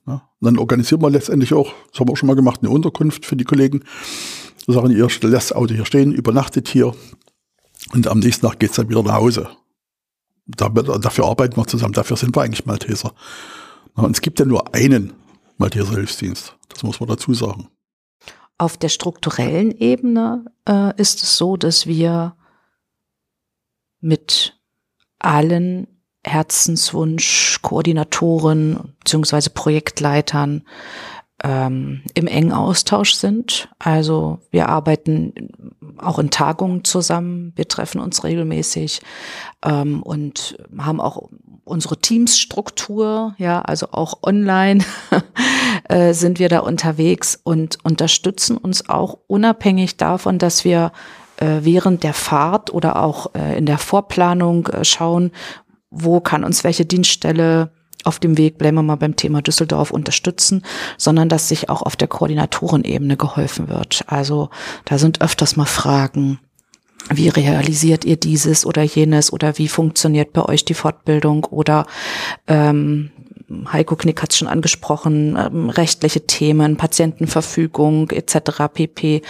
[0.06, 3.26] Ja, dann organisieren wir letztendlich auch, das haben wir auch schon mal gemacht, eine Unterkunft
[3.26, 3.82] für die Kollegen.
[4.66, 6.94] Wir sagen, ihr lasst das Auto hier stehen, übernachtet hier,
[7.92, 9.48] und am nächsten Tag geht's dann wieder nach Hause.
[10.46, 13.14] dafür arbeiten wir zusammen, dafür sind wir eigentlich Malteser.
[13.94, 15.12] Und es gibt ja nur einen
[15.58, 17.68] Malteser Hilfsdienst, das muss man dazu sagen.
[18.60, 22.36] Auf der strukturellen Ebene äh, ist es so, dass wir
[24.02, 24.60] mit
[25.18, 25.86] allen
[26.26, 29.48] Herzenswunsch-Koordinatoren bzw.
[29.54, 30.64] Projektleitern
[31.42, 33.70] ähm, im engen Austausch sind.
[33.78, 35.32] Also wir arbeiten
[35.96, 39.00] auch in Tagungen zusammen, wir treffen uns regelmäßig
[39.64, 41.30] ähm, und haben auch
[41.64, 44.84] unsere Teamsstruktur, ja, also auch online
[45.88, 50.92] äh, sind wir da unterwegs und unterstützen uns auch unabhängig davon, dass wir
[51.36, 55.32] äh, während der Fahrt oder auch äh, in der Vorplanung schauen,
[55.90, 57.70] wo kann uns welche Dienststelle
[58.04, 60.62] auf dem Weg, bleiben wir mal beim Thema Düsseldorf, unterstützen,
[60.96, 64.04] sondern dass sich auch auf der Koordinatorenebene geholfen wird.
[64.06, 64.48] Also
[64.86, 66.38] da sind öfters mal Fragen,
[67.08, 71.86] wie realisiert ihr dieses oder jenes oder wie funktioniert bei euch die Fortbildung oder
[72.46, 73.10] ähm,
[73.72, 78.72] Heiko Knick hat es schon angesprochen, ähm, rechtliche Themen, Patientenverfügung etc.
[78.72, 79.22] pp.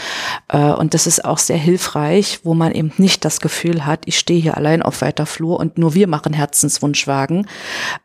[0.48, 4.18] Äh, und das ist auch sehr hilfreich, wo man eben nicht das Gefühl hat, ich
[4.18, 7.46] stehe hier allein auf weiter Flur und nur wir machen Herzenswunschwagen,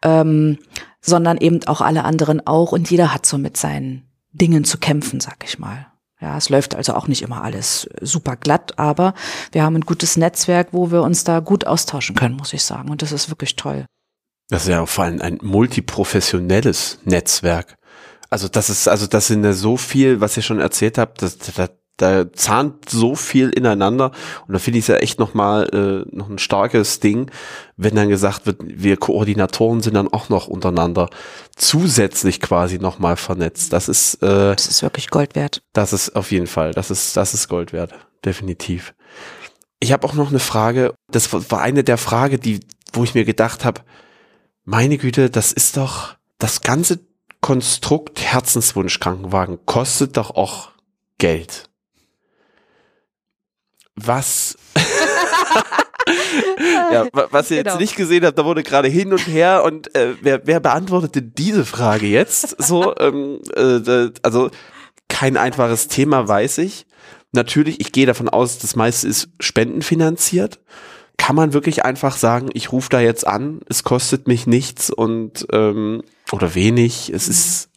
[0.04, 0.58] ähm,
[1.02, 5.20] sondern eben auch alle anderen auch und jeder hat so mit seinen Dingen zu kämpfen,
[5.20, 5.88] sag ich mal.
[6.26, 9.14] Ja, es läuft also auch nicht immer alles super glatt, aber
[9.52, 12.90] wir haben ein gutes Netzwerk, wo wir uns da gut austauschen können, muss ich sagen.
[12.90, 13.86] Und das ist wirklich toll.
[14.50, 17.76] Das ist ja vor allem ein multiprofessionelles Netzwerk.
[18.32, 21.38] Also das ist, also das sind ja so viel, was ihr schon erzählt habt, das,
[21.38, 24.12] das, da zahnt so viel ineinander
[24.48, 27.32] und da finde ich es ja echt nochmal äh, noch ein starkes Ding,
[27.78, 31.10] wenn dann gesagt wird, wir Koordinatoren sind dann auch noch untereinander
[31.56, 33.72] zusätzlich quasi nochmal vernetzt.
[33.72, 35.62] Das ist äh, das ist wirklich Gold wert.
[35.74, 37.94] Das ist auf jeden Fall, das ist das ist Gold wert,
[38.26, 38.94] definitiv.
[39.80, 40.94] Ich habe auch noch eine Frage.
[41.12, 42.62] Das war eine der Fragen, die
[42.94, 43.82] wo ich mir gedacht habe,
[44.64, 47.00] meine Güte, das ist doch das ganze
[47.42, 50.72] Konstrukt Herzenswunsch Krankenwagen kostet doch auch
[51.18, 51.70] Geld.
[53.96, 54.58] Was
[56.92, 57.72] ja, was ihr genau.
[57.72, 61.16] jetzt nicht gesehen habt, da wurde gerade hin und her und äh, wer, wer beantwortet
[61.16, 62.62] denn diese Frage jetzt?
[62.62, 64.50] So, ähm, äh, also
[65.08, 66.86] kein einfaches Thema, weiß ich.
[67.32, 70.60] Natürlich, ich gehe davon aus, das meiste ist spendenfinanziert
[71.18, 75.48] kann man wirklich einfach sagen, ich rufe da jetzt an, es kostet mich nichts und
[75.52, 77.12] ähm, oder wenig.
[77.14, 77.70] Es ist.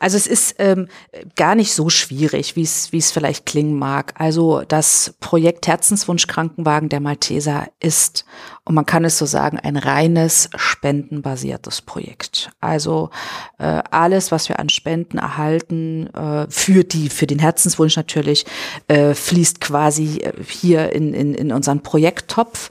[0.00, 0.88] Also es ist ähm,
[1.34, 4.14] gar nicht so schwierig, wie es wie es vielleicht klingen mag.
[4.18, 8.24] Also das Projekt Herzenswunsch Krankenwagen der Malteser ist,
[8.64, 12.50] und man kann es so sagen, ein reines spendenbasiertes Projekt.
[12.60, 13.10] Also
[13.58, 18.44] äh, alles, was wir an Spenden erhalten äh, für die für den Herzenswunsch natürlich,
[18.88, 22.70] äh, fließt quasi äh, hier in, in, in unseren Projekttopf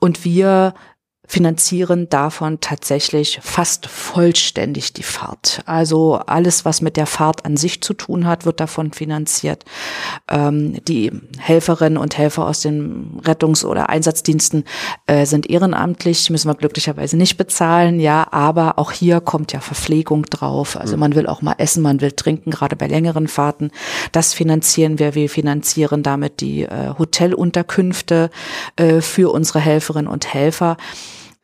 [0.00, 0.74] und wir
[1.26, 5.62] finanzieren davon tatsächlich fast vollständig die Fahrt.
[5.66, 9.64] Also alles, was mit der Fahrt an sich zu tun hat, wird davon finanziert.
[10.28, 14.64] Ähm, die Helferinnen und Helfer aus den Rettungs- oder Einsatzdiensten
[15.06, 20.24] äh, sind ehrenamtlich, müssen wir glücklicherweise nicht bezahlen, ja, aber auch hier kommt ja Verpflegung
[20.24, 20.76] drauf.
[20.76, 21.00] Also mhm.
[21.00, 23.70] man will auch mal essen, man will trinken, gerade bei längeren Fahrten.
[24.12, 25.14] Das finanzieren wir.
[25.14, 28.30] Wir finanzieren damit die äh, Hotelunterkünfte
[28.76, 30.76] äh, für unsere Helferinnen und Helfer.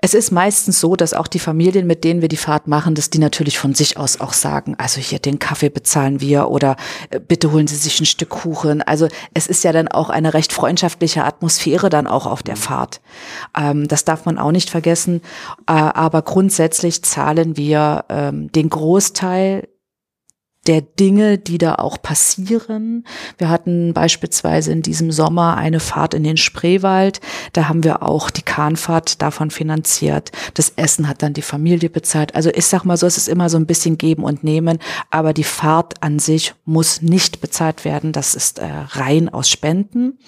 [0.05, 3.09] Es ist meistens so, dass auch die Familien, mit denen wir die Fahrt machen, dass
[3.09, 6.75] die natürlich von sich aus auch sagen, also hier den Kaffee bezahlen wir oder
[7.11, 8.83] äh, bitte holen Sie sich ein Stück Kuchen.
[8.83, 13.01] Also es ist ja dann auch eine recht freundschaftliche Atmosphäre dann auch auf der Fahrt.
[13.57, 15.23] Ähm, das darf man auch nicht vergessen.
[15.69, 19.69] Äh, aber grundsätzlich zahlen wir ähm, den Großteil
[20.67, 23.05] der Dinge, die da auch passieren.
[23.37, 27.21] Wir hatten beispielsweise in diesem Sommer eine Fahrt in den Spreewald.
[27.53, 30.31] Da haben wir auch die Kahnfahrt davon finanziert.
[30.55, 32.35] Das Essen hat dann die Familie bezahlt.
[32.37, 34.79] Also ich sag mal so, es ist immer so ein bisschen geben und nehmen.
[35.11, 38.13] Aber die Fahrt an sich muss nicht bezahlt werden.
[38.13, 40.19] Das ist äh, rein aus Spenden.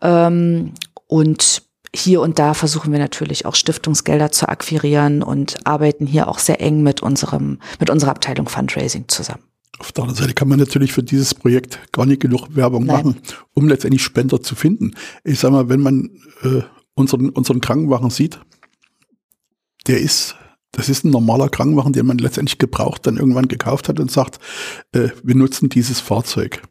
[0.00, 0.74] Ähm,
[1.08, 1.62] und
[1.94, 6.60] hier und da versuchen wir natürlich auch Stiftungsgelder zu akquirieren und arbeiten hier auch sehr
[6.60, 9.42] eng mit unserem, mit unserer Abteilung Fundraising zusammen.
[9.78, 12.96] Auf der anderen Seite kann man natürlich für dieses Projekt gar nicht genug Werbung Nein.
[12.96, 13.16] machen,
[13.54, 14.94] um letztendlich Spender zu finden.
[15.24, 16.10] Ich sag mal, wenn man
[16.42, 16.62] äh,
[16.94, 18.38] unseren, unseren Krankenwagen sieht,
[19.86, 20.36] der ist,
[20.72, 24.38] das ist ein normaler Krankenwagen, den man letztendlich gebraucht dann irgendwann gekauft hat und sagt,
[24.92, 26.62] äh, wir nutzen dieses Fahrzeug.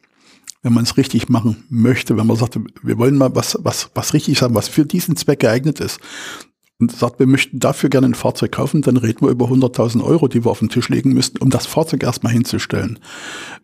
[0.61, 4.13] Wenn man es richtig machen möchte, wenn man sagt, wir wollen mal was, was, was
[4.13, 5.99] richtig haben, was für diesen Zweck geeignet ist,
[6.83, 10.27] und sagt, wir möchten dafür gerne ein Fahrzeug kaufen, dann reden wir über 100.000 Euro,
[10.27, 12.99] die wir auf den Tisch legen müssten, um das Fahrzeug erstmal hinzustellen.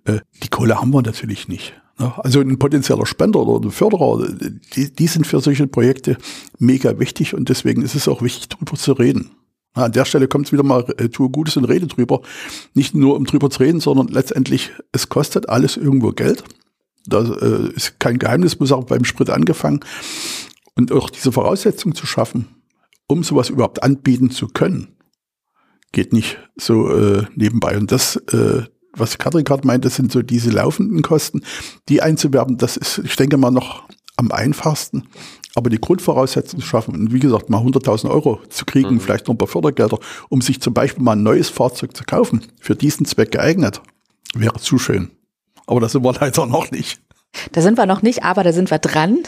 [0.05, 1.73] Äh, die Kohle haben wir natürlich nicht.
[1.99, 2.13] Ne?
[2.17, 4.27] Also ein potenzieller Spender oder ein Förderer,
[4.75, 6.17] die, die sind für solche Projekte
[6.57, 9.31] mega wichtig und deswegen ist es auch wichtig, darüber zu reden.
[9.73, 12.21] An der Stelle kommt es wieder mal, äh, tue Gutes und rede drüber.
[12.73, 16.43] Nicht nur um drüber zu reden, sondern letztendlich, es kostet alles irgendwo Geld.
[17.05, 19.81] Das äh, ist kein Geheimnis, muss auch beim Sprit angefangen.
[20.75, 22.47] Und auch diese Voraussetzung zu schaffen,
[23.09, 24.95] um sowas überhaupt anbieten zu können,
[25.91, 27.75] geht nicht so äh, nebenbei.
[27.77, 31.41] Und das, äh, was Katrin gerade meint, das sind so diese laufenden Kosten,
[31.89, 33.83] die einzuwerben, das ist, ich denke mal, noch
[34.15, 35.07] am einfachsten.
[35.55, 38.99] Aber die Grundvoraussetzungen zu schaffen und wie gesagt, mal 100.000 Euro zu kriegen, Mhm.
[38.99, 39.97] vielleicht noch ein paar Fördergelder,
[40.29, 43.81] um sich zum Beispiel mal ein neues Fahrzeug zu kaufen, für diesen Zweck geeignet,
[44.35, 45.09] wäre zu schön.
[45.65, 47.01] Aber das sind wir leider noch nicht.
[47.51, 49.19] Da sind wir noch nicht, aber da sind wir dran.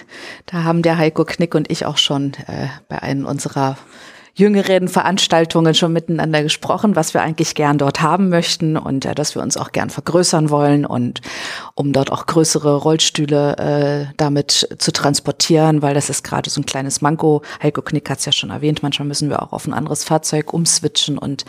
[0.46, 3.78] Da haben der Heiko Knick und ich auch schon äh, bei einem unserer
[4.34, 9.36] jüngeren Veranstaltungen schon miteinander gesprochen, was wir eigentlich gern dort haben möchten und äh, dass
[9.36, 11.22] wir uns auch gern vergrößern wollen und
[11.76, 16.66] um dort auch größere Rollstühle äh, damit zu transportieren, weil das ist gerade so ein
[16.66, 17.42] kleines Manko.
[17.62, 20.54] Heiko Knick hat es ja schon erwähnt, manchmal müssen wir auch auf ein anderes Fahrzeug
[20.54, 21.46] umswitchen und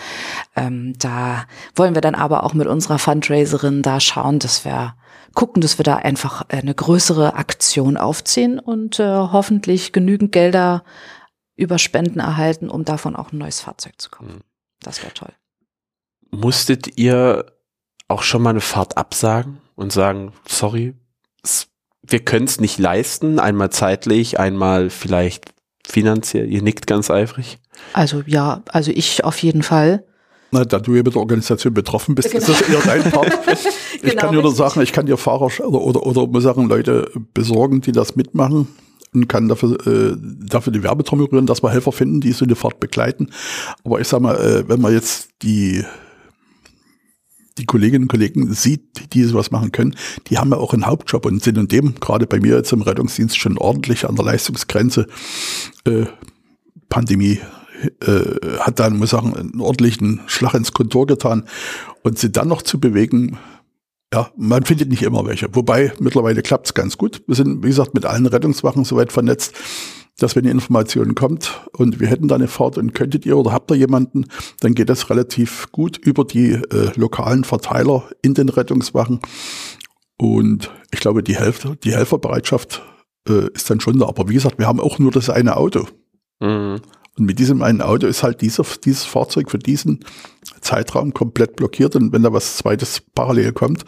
[0.56, 1.44] ähm, da
[1.76, 4.94] wollen wir dann aber auch mit unserer Fundraiserin da schauen, dass wir
[5.32, 10.84] gucken, dass wir da einfach eine größere Aktion aufziehen und äh, hoffentlich genügend Gelder
[11.56, 14.36] über Spenden erhalten, um davon auch ein neues Fahrzeug zu kaufen.
[14.36, 14.40] Mhm.
[14.80, 15.32] Das wäre toll.
[16.30, 17.52] Musstet ihr
[18.08, 20.94] auch schon mal eine Fahrt absagen und sagen, sorry,
[22.02, 25.54] wir können es nicht leisten, einmal zeitlich, einmal vielleicht
[25.86, 27.58] finanziell, ihr nickt ganz eifrig.
[27.92, 30.04] Also ja, also ich auf jeden Fall.
[30.52, 32.44] Na, da du ja mit der Organisation betroffen bist, Genau.
[32.46, 33.32] ist das eher dein Part.
[33.94, 34.58] ich Genau, kann dir nur richtig.
[34.58, 38.68] sagen, ich kann dir Fahrer oder, oder, oder muss sagen, Leute besorgen, die das mitmachen
[39.14, 40.14] und kann dafür, äh,
[40.46, 43.30] dafür die Werbetrommel rühren, dass wir Helfer finden, die so eine Fahrt begleiten.
[43.82, 45.84] Aber ich sag mal, äh, wenn man jetzt die
[47.58, 49.94] die Kolleginnen und Kollegen sieht, die sowas machen können,
[50.28, 52.80] die haben ja auch einen Hauptjob und sind in dem, gerade bei mir jetzt im
[52.80, 55.06] Rettungsdienst, schon ordentlich an der Leistungsgrenze.
[55.84, 56.06] Äh,
[56.88, 57.40] Pandemie
[58.04, 61.44] äh, hat dann, muss ich sagen, einen ordentlichen Schlag ins Kontor getan.
[62.02, 63.38] Und sie dann noch zu bewegen,
[64.12, 65.54] ja, man findet nicht immer welche.
[65.54, 67.22] Wobei mittlerweile klappt es ganz gut.
[67.26, 69.54] Wir sind, wie gesagt, mit allen Rettungswachen soweit vernetzt,
[70.18, 73.52] dass wenn die Information kommt und wir hätten da eine Fahrt und könntet ihr oder
[73.52, 74.26] habt ihr jemanden,
[74.60, 79.20] dann geht das relativ gut über die äh, lokalen Verteiler in den Rettungswachen.
[80.18, 82.82] Und ich glaube, die, Helfer, die Helferbereitschaft
[83.28, 84.06] äh, ist dann schon da.
[84.06, 85.86] Aber wie gesagt, wir haben auch nur das eine Auto.
[86.40, 86.80] Mhm.
[87.18, 90.04] Und mit diesem einen Auto ist halt dieser, dieses Fahrzeug für diesen
[90.60, 91.94] Zeitraum komplett blockiert.
[91.96, 93.84] Und wenn da was zweites parallel kommt,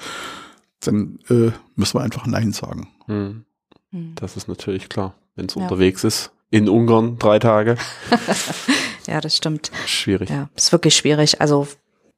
[0.80, 2.88] dann äh, müssen wir einfach Nein sagen.
[3.06, 3.44] Mhm.
[3.90, 4.12] Hm.
[4.16, 5.62] Das ist natürlich klar, wenn es Ja.
[5.62, 6.32] unterwegs ist.
[6.50, 7.76] In Ungarn drei Tage.
[9.06, 9.70] Ja, das stimmt.
[9.84, 10.30] Schwierig.
[10.30, 11.42] Ja, ist wirklich schwierig.
[11.42, 11.68] Also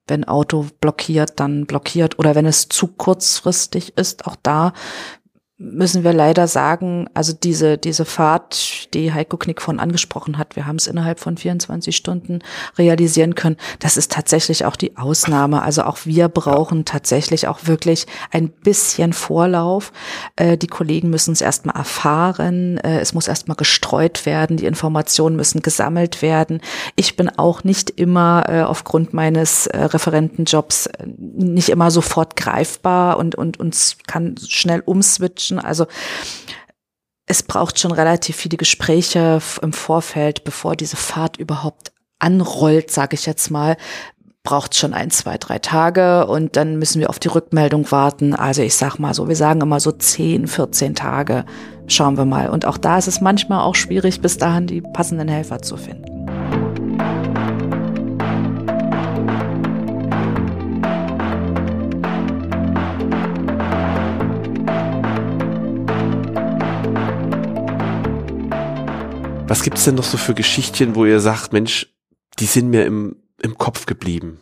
[0.07, 4.73] wenn Auto blockiert, dann blockiert oder wenn es zu kurzfristig ist, auch da
[5.59, 10.67] müssen wir leider sagen, also diese, diese Fahrt, die Heiko Knick von angesprochen hat, wir
[10.67, 12.41] haben es innerhalb von 24 Stunden
[12.77, 13.57] realisieren können.
[13.79, 15.63] Das ist tatsächlich auch die Ausnahme.
[15.63, 19.93] Also auch wir brauchen tatsächlich auch wirklich ein bisschen Vorlauf.
[20.37, 22.77] Äh, die Kollegen müssen es erstmal erfahren.
[22.79, 24.59] Äh, es muss erstmal gestreut werden.
[24.59, 26.61] Die Informationen müssen gesammelt werden.
[26.97, 33.17] Ich bin auch nicht immer äh, aufgrund meines äh, Referentenjobs äh, nicht immer sofort greifbar
[33.17, 35.46] und, und, und kann schnell umswitchen.
[35.53, 35.87] Also
[37.27, 43.27] es braucht schon relativ viele Gespräche im Vorfeld, bevor diese Fahrt überhaupt anrollt, sage ich
[43.27, 43.77] jetzt mal,
[44.43, 48.33] braucht schon ein, zwei, drei Tage und dann müssen wir auf die Rückmeldung warten.
[48.33, 51.45] Also ich sag mal so, wir sagen immer so 10, 14 Tage.
[51.89, 52.49] Schauen wir mal.
[52.49, 56.36] Und auch da ist es manchmal auch schwierig, bis dahin die passenden Helfer zu finden.
[69.49, 71.87] Was gibt's denn noch so für Geschichtchen, wo ihr sagt, Mensch,
[72.39, 74.41] die sind mir im, im Kopf geblieben?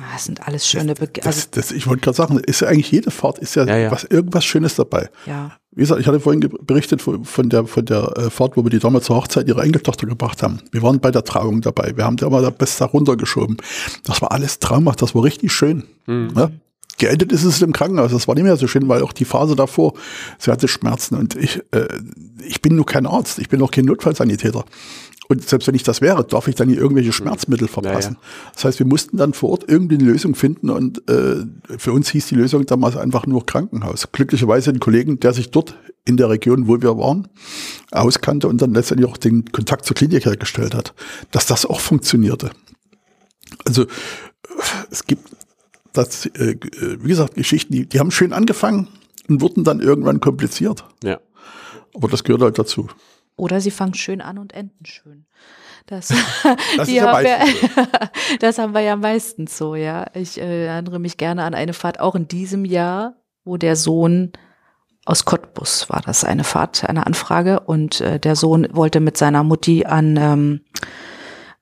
[0.00, 2.68] Ah, Das sind alles schöne, Be Das, also das, ich wollte gerade sagen, ist ja
[2.68, 3.90] eigentlich jede Fahrt, ist ja, Ja, ja.
[3.90, 5.10] Was, irgendwas Schönes dabei.
[5.26, 8.62] ja, Wie gesagt, ich hatte vorhin berichtet von, von der, von der äh, Fahrt, wo
[8.64, 10.60] wir die damals zur Hochzeit ihre Enkeltochter gebracht haben.
[10.70, 11.96] Wir waren bei der Trauung dabei.
[11.96, 13.56] Wir haben da mal das Beste runtergeschoben.
[14.04, 15.02] Das war alles traumhaft.
[15.02, 15.84] Das war richtig schön.
[16.06, 16.30] Mhm.
[16.36, 16.50] Ja?
[17.00, 18.12] Geendet ist es im Krankenhaus.
[18.12, 19.94] Das war nicht mehr so schön, weil auch die Phase davor,
[20.38, 21.88] sie hatte Schmerzen und ich, äh,
[22.46, 24.64] ich bin nur kein Arzt, ich bin auch kein Notfallsanitäter.
[25.28, 28.16] Und selbst wenn ich das wäre, darf ich dann hier irgendwelche Schmerzmittel verpassen.
[28.20, 28.52] Ja, ja.
[28.52, 31.46] Das heißt, wir mussten dann vor Ort irgendwie eine Lösung finden und äh,
[31.78, 34.08] für uns hieß die Lösung damals einfach nur Krankenhaus.
[34.10, 37.28] Glücklicherweise ein Kollegen, der sich dort in der Region, wo wir waren,
[37.92, 40.94] auskannte und dann letztendlich auch den Kontakt zur Klinik hergestellt hat,
[41.30, 42.50] dass das auch funktionierte.
[43.64, 43.86] Also
[44.90, 45.39] es gibt
[45.92, 46.56] das, äh,
[47.00, 48.88] wie gesagt, Geschichten, die, die haben schön angefangen
[49.28, 50.84] und wurden dann irgendwann kompliziert.
[51.02, 51.20] Ja.
[51.94, 52.88] Aber das gehört halt dazu.
[53.36, 55.26] Oder sie fangen schön an und enden schön.
[55.86, 56.08] Das,
[56.76, 57.38] das, die haben wir,
[58.40, 60.06] das haben wir ja meistens so, ja.
[60.14, 64.32] Ich äh, erinnere mich gerne an eine Fahrt auch in diesem Jahr, wo der Sohn
[65.06, 69.42] aus Cottbus war das eine Fahrt, eine Anfrage und äh, der Sohn wollte mit seiner
[69.42, 70.60] Mutti an ähm,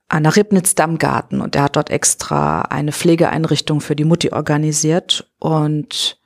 [0.09, 5.31] an der Ribnitz Dammgarten und er hat dort extra eine Pflegeeinrichtung für die Mutti organisiert
[5.39, 6.19] und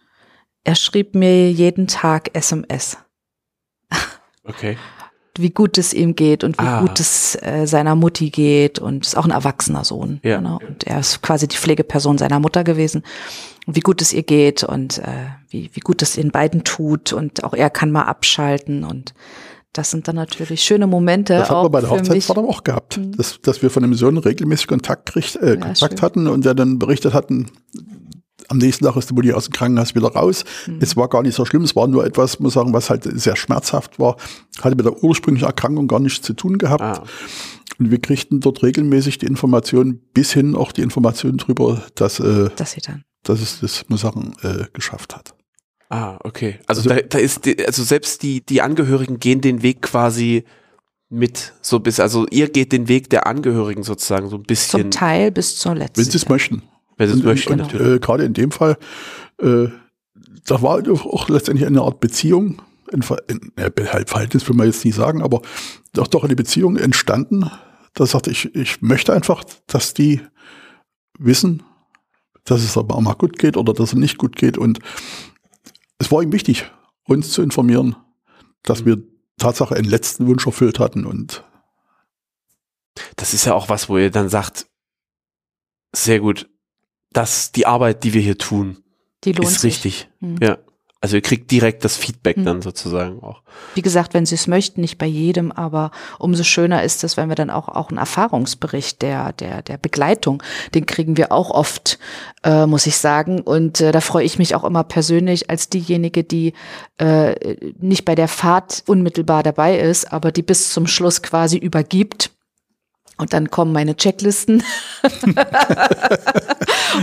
[0.64, 2.98] er schrieb mir jeden Tag SMS.
[4.44, 4.76] Okay
[5.38, 6.80] wie gut es ihm geht und wie ah.
[6.80, 10.20] gut es äh, seiner Mutti geht und ist auch ein erwachsener Sohn.
[10.22, 10.36] Ja.
[10.36, 10.58] Genau.
[10.66, 13.02] Und er ist quasi die Pflegeperson seiner Mutter gewesen.
[13.66, 17.12] Und wie gut es ihr geht und äh, wie, wie gut es den beiden tut
[17.12, 19.14] und auch er kann mal abschalten und
[19.72, 21.34] das sind dann natürlich schöne Momente.
[21.34, 23.16] Das haben wir bei der Hochzeitsfahrt auch gehabt, mhm.
[23.16, 26.54] dass, dass wir von dem Sohn regelmäßig Kontakt, kriegt, äh, ja, Kontakt hatten und der
[26.54, 27.50] dann berichtet hatten,
[28.48, 30.44] am nächsten Tag ist die Mutti aus dem Krankenhaus wieder raus.
[30.66, 30.78] Mhm.
[30.80, 33.36] Es war gar nicht so schlimm, es war nur etwas, muss sagen, was halt sehr
[33.36, 34.16] schmerzhaft war.
[34.60, 36.82] Hatte mit der ursprünglichen Erkrankung gar nichts zu tun gehabt.
[36.82, 37.04] Ah.
[37.78, 42.50] Und wir kriegten dort regelmäßig die Informationen, bis hin auch die Informationen darüber, dass, äh,
[42.56, 43.04] dass, sie dann.
[43.22, 45.34] dass es das, muss sagen, äh, geschafft hat.
[45.92, 46.58] Ah, okay.
[46.66, 50.44] Also, also da, da ist, die, also selbst die, die Angehörigen gehen den Weg quasi
[51.10, 54.84] mit so bis, also ihr geht den Weg der Angehörigen sozusagen so ein bisschen.
[54.84, 55.98] Zum Teil bis zur letzten.
[56.00, 56.62] Wenn sie es möchten.
[56.96, 58.78] Wenn sie es möchten, und, äh, Gerade in dem Fall,
[59.38, 59.66] äh,
[60.46, 63.04] da war auch letztendlich eine Art Beziehung, ein,
[63.56, 65.42] ein Verhältnis will man jetzt nicht sagen, aber
[65.92, 67.50] doch, doch eine Beziehung entstanden.
[67.92, 70.22] Da sagte ich, ich möchte einfach, dass die
[71.18, 71.62] wissen,
[72.44, 74.56] dass es aber auch mal gut geht oder dass es nicht gut geht.
[74.56, 74.78] Und
[76.02, 76.70] es war ihm wichtig,
[77.04, 77.96] uns zu informieren,
[78.64, 79.02] dass wir
[79.38, 81.44] Tatsache einen letzten Wunsch erfüllt hatten und
[83.16, 84.66] das ist ja auch was, wo ihr dann sagt,
[85.94, 86.50] sehr gut,
[87.12, 88.82] dass die Arbeit, die wir hier tun,
[89.24, 89.74] die lohnt ist sich.
[89.74, 90.10] richtig.
[90.20, 90.38] Mhm.
[90.42, 90.58] Ja.
[91.02, 92.44] Also ihr kriegt direkt das Feedback mhm.
[92.44, 93.42] dann sozusagen auch.
[93.74, 95.90] Wie gesagt, wenn Sie es möchten, nicht bei jedem, aber
[96.20, 100.44] umso schöner ist es, wenn wir dann auch auch einen Erfahrungsbericht der der der Begleitung,
[100.74, 101.98] den kriegen wir auch oft,
[102.44, 103.40] äh, muss ich sagen.
[103.40, 106.52] Und äh, da freue ich mich auch immer persönlich als diejenige, die
[106.98, 112.30] äh, nicht bei der Fahrt unmittelbar dabei ist, aber die bis zum Schluss quasi übergibt
[113.18, 114.62] und dann kommen meine Checklisten.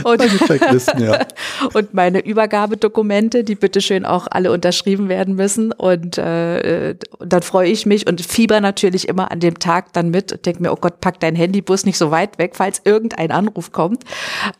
[0.03, 1.19] und, meine Checklisten, ja.
[1.73, 5.71] und meine Übergabedokumente, die bitteschön auch alle unterschrieben werden müssen.
[5.71, 10.09] Und, äh, und dann freue ich mich und fieber natürlich immer an dem Tag dann
[10.09, 13.31] mit und denke mir, oh Gott, pack dein Handybus nicht so weit weg, falls irgendein
[13.31, 14.03] Anruf kommt.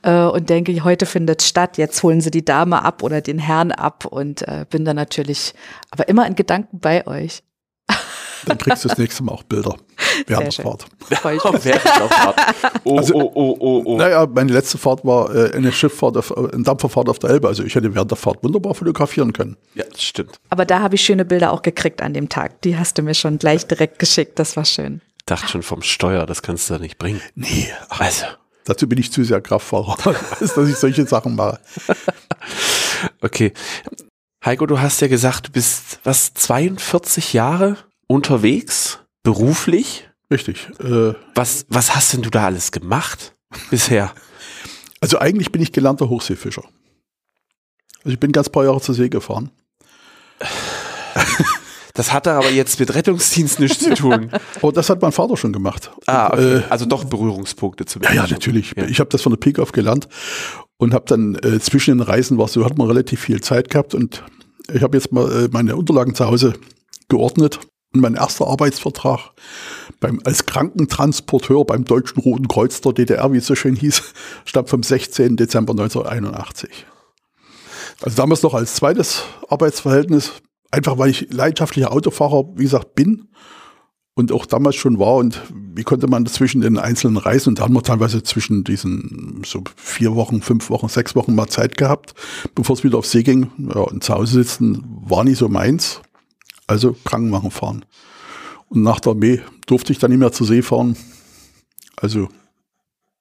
[0.04, 3.72] Äh, und denke, heute findet statt, jetzt holen sie die Dame ab oder den Herrn
[3.72, 5.56] ab und äh, bin dann natürlich,
[5.89, 7.41] aber immer in Gedanken bei euch.
[8.46, 9.76] Dann kriegst du das nächste Mal auch Bilder
[10.28, 10.86] während der Fahrt.
[11.10, 11.80] während der
[12.10, 12.36] Fahrt.
[12.84, 13.98] Oh, also, oh, oh, oh, oh.
[13.98, 17.48] Naja, meine letzte Fahrt war äh, eine Schifffahrt, auf, äh, eine Dampferfahrt auf der Elbe.
[17.48, 19.58] Also ich hätte während der Fahrt wunderbar fotografieren können.
[19.76, 20.40] Ja, das stimmt.
[20.50, 22.62] Aber da habe ich schöne Bilder auch gekriegt an dem Tag.
[22.62, 24.40] Die hast du mir schon gleich direkt geschickt.
[24.40, 25.02] Das war schön.
[25.20, 27.22] Ich dachte schon vom Steuer, das kannst du da nicht bringen.
[27.36, 28.26] Nee, also.
[28.66, 29.98] Dazu bin ich zu sehr Kraftfahrer,
[30.40, 31.60] dass ich solche Sachen mache.
[33.22, 33.54] okay.
[34.46, 37.78] Heiko, du hast ja gesagt, du bist was 42 Jahre
[38.10, 40.10] unterwegs, beruflich.
[40.30, 40.70] Richtig.
[40.80, 43.36] Äh, was, was hast denn du da alles gemacht
[43.70, 44.14] bisher?
[44.99, 46.64] Also eigentlich bin ich gelernter Hochseefischer.
[47.99, 49.51] Also ich bin ganz paar Jahre zur See gefahren.
[51.93, 54.32] Das hat aber jetzt mit Rettungsdienst nichts zu tun.
[54.62, 55.91] Oh, das hat mein Vater schon gemacht.
[56.05, 56.57] Ah, okay.
[56.57, 58.74] äh, also doch Berührungspunkte zu Ja, ja, natürlich.
[58.78, 58.86] Ja.
[58.88, 60.07] Ich habe das von der Peak auf gelernt
[60.78, 63.95] und habe dann äh, zwischen den Reisen war so, hat man relativ viel Zeit gehabt
[63.95, 64.24] und
[64.74, 66.53] ich habe jetzt mal äh, meine Unterlagen zu Hause
[67.10, 67.60] geordnet
[67.94, 69.32] mein erster Arbeitsvertrag
[70.00, 74.14] beim, als Krankentransporteur beim Deutschen Roten Kreuz der DDR, wie es so schön hieß,
[74.46, 75.38] stammt vom 16.
[75.38, 76.86] Dezember 1981.
[78.02, 80.34] Also damals noch als zweites Arbeitsverhältnis,
[80.72, 83.30] einfach weil ich leidenschaftlicher Autofahrer, wie gesagt, bin
[84.14, 87.64] und auch damals schon war und wie konnte man zwischen den einzelnen Reisen und da
[87.64, 92.14] haben wir teilweise zwischen diesen so vier Wochen, fünf Wochen, sechs Wochen mal Zeit gehabt,
[92.54, 93.52] bevor es wieder auf See ging.
[93.58, 96.02] Ja, und zu Hause sitzen war nicht so meins.
[96.70, 97.84] Also Krankenwagen fahren.
[98.67, 100.95] Und nach der Armee durfte ich dann nicht mehr zur See fahren.
[101.95, 102.30] Also,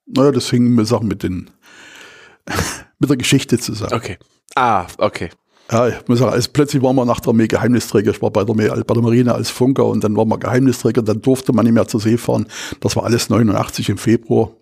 [0.06, 1.48] naja, das hing mir Sachen mit den,
[2.98, 3.94] mit der Geschichte zu sein.
[3.94, 4.18] Okay.
[4.54, 5.30] Ah, okay.
[5.72, 8.10] Ja, ich muss sagen, also plötzlich waren wir nach der Armee Geheimnisträger.
[8.10, 11.00] Ich war bei der, Armee, bei der Marine als Funker und dann waren wir Geheimnisträger.
[11.00, 12.48] Dann durfte man nicht mehr zur See fahren.
[12.80, 14.52] Das war alles 89 im Februar.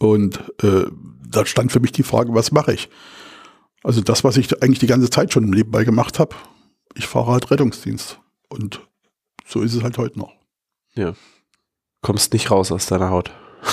[0.00, 0.84] Und äh,
[1.26, 2.90] da stand für mich die Frage, was mache ich?
[3.82, 6.34] Also das, was ich eigentlich die ganze Zeit schon im Leben bei gemacht habe.
[6.94, 8.18] Ich fahre halt Rettungsdienst.
[8.48, 8.80] Und
[9.46, 10.32] so ist es halt heute noch.
[10.94, 11.14] Ja.
[12.02, 13.30] Kommst nicht raus aus deiner Haut.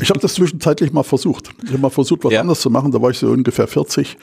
[0.00, 1.50] Ich habe das zwischenzeitlich mal versucht.
[1.62, 2.40] Ich habe mal versucht, was Ja.
[2.40, 2.90] anderes zu machen.
[2.92, 4.16] Da war ich so ungefähr 40.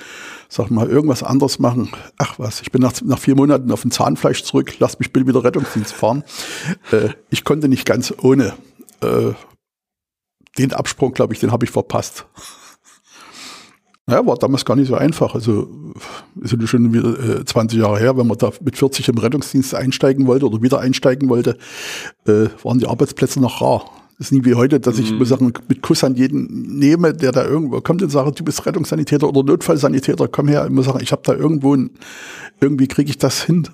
[0.50, 1.90] Sag mal, irgendwas anderes machen.
[2.18, 4.76] Ach was, ich bin nach, nach vier Monaten auf ein Zahnfleisch zurück.
[4.80, 6.24] Lass mich bitte wieder Rettungsdienst fahren.
[6.92, 8.54] Äh, ich konnte nicht ganz ohne.
[9.02, 9.32] Äh,
[10.58, 12.26] den Absprung, glaube ich, den habe ich verpasst.
[14.08, 15.34] Naja, war damals gar nicht so einfach.
[15.34, 15.68] Also
[16.42, 19.74] ist ja schon wieder äh, 20 Jahre her, wenn man da mit 40 im Rettungsdienst
[19.74, 21.58] einsteigen wollte oder wieder einsteigen wollte,
[22.28, 23.90] äh, waren die Arbeitsplätze noch rar.
[24.18, 27.34] Das ist nie wie heute, dass ich muss sagen, mit Kuss an jeden nehme, der
[27.34, 30.64] da irgendwo kommt und sagt, du bist Rettungssanitäter oder Notfallsanitäter, komm her.
[30.66, 31.90] Ich muss sagen, ich habe da irgendwo, ein,
[32.62, 33.68] irgendwie kriege ich das hin,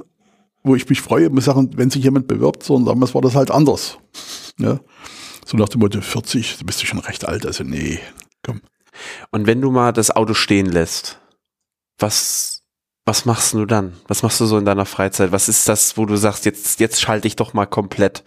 [0.64, 1.26] wo ich mich freue.
[1.26, 4.00] Ich muss sagen, wenn sich jemand bewirbt, sondern damals war das halt anders.
[4.58, 4.80] Ja?
[5.46, 8.00] So nach dem Motto, 40, du bist schon recht alt, also nee,
[8.42, 8.62] komm.
[9.32, 11.20] Und wenn du mal das Auto stehen lässt,
[11.98, 12.64] was,
[13.06, 13.94] was machst du dann?
[14.08, 15.32] Was machst du so in deiner Freizeit?
[15.32, 18.24] Was ist das, wo du sagst, jetzt, jetzt schalte ich doch mal komplett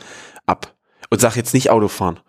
[0.46, 0.74] ab?
[1.10, 2.20] Und sag jetzt nicht Autofahren.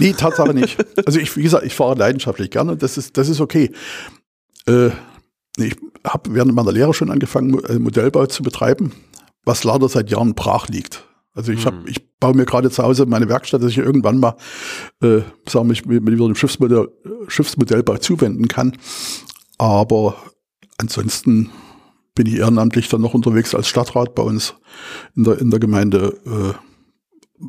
[0.00, 0.78] Nee, Tatsache nicht.
[1.06, 3.72] Also ich, wie gesagt, ich fahre leidenschaftlich gerne das ist, das ist okay.
[4.66, 4.90] Äh,
[5.56, 8.92] ich habe während meiner Lehre schon angefangen, äh, Modellbau zu betreiben,
[9.44, 11.04] was leider seit Jahren brach liegt.
[11.40, 14.36] Also ich, hab, ich baue mir gerade zu Hause meine Werkstatt, dass ich irgendwann mal,
[15.02, 16.90] äh, sagen wir, mich mit, mit dem Schiffsmodell,
[17.28, 18.76] Schiffsmodellbau zuwenden kann.
[19.56, 20.16] Aber
[20.76, 21.48] ansonsten
[22.14, 24.54] bin ich ehrenamtlich dann noch unterwegs als Stadtrat bei uns
[25.16, 26.18] in der, in der Gemeinde.
[26.26, 27.40] Äh,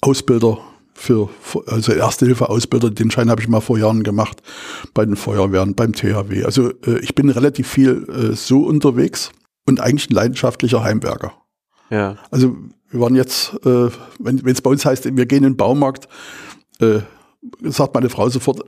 [0.00, 0.58] Ausbilder
[0.94, 1.28] für,
[1.66, 4.42] also Erste-Hilfe-Ausbilder, den Schein habe ich mal vor Jahren gemacht,
[4.94, 6.44] bei den Feuerwehren, beim THW.
[6.44, 9.30] Also äh, ich bin relativ viel äh, so unterwegs
[9.64, 11.34] und eigentlich ein leidenschaftlicher Heimwerker.
[11.90, 12.16] Ja.
[12.30, 12.56] Also
[12.90, 16.08] wir waren jetzt, äh, wenn es bei uns heißt, wir gehen in den Baumarkt,
[16.80, 17.00] äh,
[17.62, 18.60] sagt meine Frau sofort,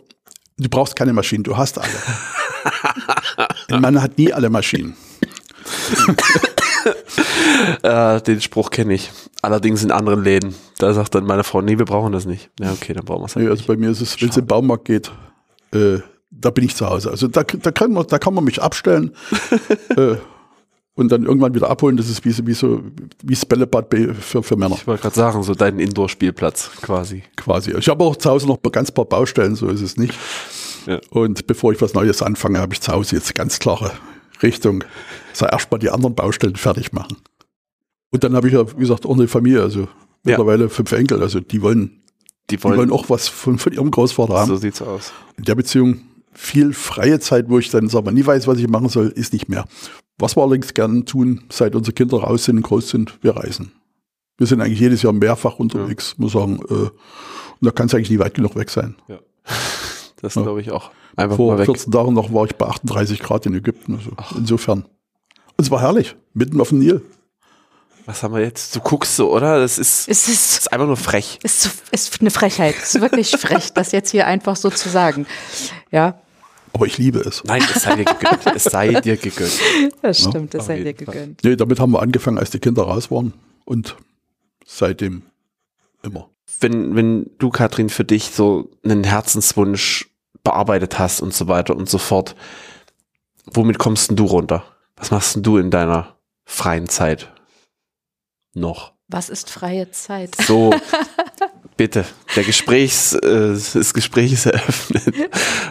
[0.59, 1.89] du brauchst keine Maschinen, du hast alle.
[3.69, 4.97] Ein Mann hat nie alle Maschinen.
[7.83, 9.11] Äh, den Spruch kenne ich.
[9.43, 10.55] Allerdings in anderen Läden.
[10.79, 12.51] Da sagt dann meine Frau, nee, wir brauchen das nicht.
[12.59, 13.69] Ja, okay, dann brauchen wir es halt Nee, also nicht.
[13.69, 15.11] bei mir ist es, wenn es in den Baumarkt geht,
[15.75, 15.99] äh,
[16.31, 17.11] da bin ich zu Hause.
[17.11, 19.15] Also da, da, kann, man, da kann man mich abstellen
[19.97, 20.17] äh,
[20.95, 21.97] und dann irgendwann wieder abholen.
[21.97, 22.83] Das ist wie, so- wie so
[23.23, 23.87] wie das Bällebad
[24.21, 27.23] für, für Männer Ich wollte gerade sagen, so dein Indoor-Spielplatz quasi.
[27.37, 27.73] quasi.
[27.73, 30.15] Ich habe auch zu Hause noch ganz paar Baustellen, so ist es nicht.
[30.87, 30.99] Ja.
[31.11, 33.93] Und bevor ich was Neues anfange, habe ich zu Hause jetzt ganz klare
[34.43, 34.85] Richtung.
[35.33, 37.17] Soll erst mal die anderen Baustellen fertig machen.
[38.11, 39.87] Und dann habe ich ja, wie gesagt, auch eine Familie, also
[40.25, 41.23] mittlerweile fünf Enkel.
[41.23, 42.03] Also die wollen,
[42.51, 44.49] Die die wollen, wollen auch was von, von ihrem Großvater haben.
[44.49, 45.13] so sieht's aus.
[45.37, 46.01] in der Beziehung
[46.33, 49.33] viel freie Zeit, wo ich dann sag mal nie weiß, was ich machen soll, ist
[49.33, 49.67] nicht mehr.
[50.21, 53.73] Was wir allerdings gerne tun, seit unsere Kinder raus sind und groß sind, wir reisen.
[54.39, 56.61] Wir sind eigentlich jedes Jahr mehrfach unterwegs, muss sagen.
[56.69, 56.93] Äh, und
[57.63, 58.95] da kann es eigentlich nie weit genug weg sein.
[60.23, 60.43] Das Ja.
[60.43, 60.91] glaube ich auch.
[61.17, 61.65] Einfach Vor mal weg.
[61.67, 63.95] 14 Tagen noch war ich bei 38 Grad in Ägypten.
[63.95, 64.81] Also insofern.
[64.83, 67.01] Und es war herrlich, mitten auf dem Nil.
[68.05, 68.77] Was haben wir jetzt?
[68.77, 69.59] Du guckst so, oder?
[69.61, 71.39] Das ist, Es ist, ist einfach nur frech.
[71.43, 72.75] ist, zu- ist eine Frechheit.
[72.83, 75.27] Es ist wirklich frech, das jetzt hier einfach so zu sagen.
[75.91, 76.21] Ja,
[76.73, 77.43] Aber ich liebe es.
[77.45, 78.47] Nein, es sei dir gegönnt.
[78.55, 79.61] es sei dir gegönnt.
[80.03, 81.43] das stimmt, auf sei dir gegönnt.
[81.43, 83.33] Nee, damit haben wir angefangen, als die Kinder raus waren.
[83.65, 83.97] Und
[84.65, 85.23] seitdem
[86.03, 86.29] immer.
[86.61, 90.11] Wenn, wenn du, Katrin, für dich so einen Herzenswunsch
[90.45, 92.35] bearbeitet hast und so weiter und so fort,
[93.47, 94.65] womit kommst denn du runter?
[94.97, 97.33] Was machst denn du in deiner freien Zeit
[98.55, 98.93] noch?
[99.11, 100.37] Was ist freie Zeit?
[100.37, 100.73] So,
[101.77, 102.05] bitte,
[102.37, 105.15] der Gesprächs, äh, das Gespräch ist eröffnet.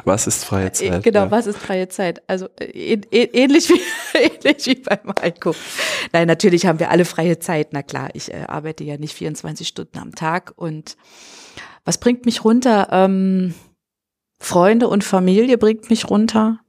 [0.03, 1.03] Was ist freie Zeit?
[1.03, 1.31] Genau, Ja.
[1.31, 2.21] was ist freie Zeit?
[2.27, 3.79] Also äh, ähn- ähnlich wie,
[4.17, 5.55] ähnlich wie bei Maiko.
[6.11, 7.69] Nein, natürlich haben wir alle freie Zeit.
[7.71, 10.51] Na klar, ich äh, arbeite ja nicht 24 Stunden am Tag.
[10.57, 10.97] Und
[11.85, 12.89] was bringt mich runter?
[12.91, 13.53] Ähm,
[14.41, 16.59] Freunde und Familie bringt mich runter,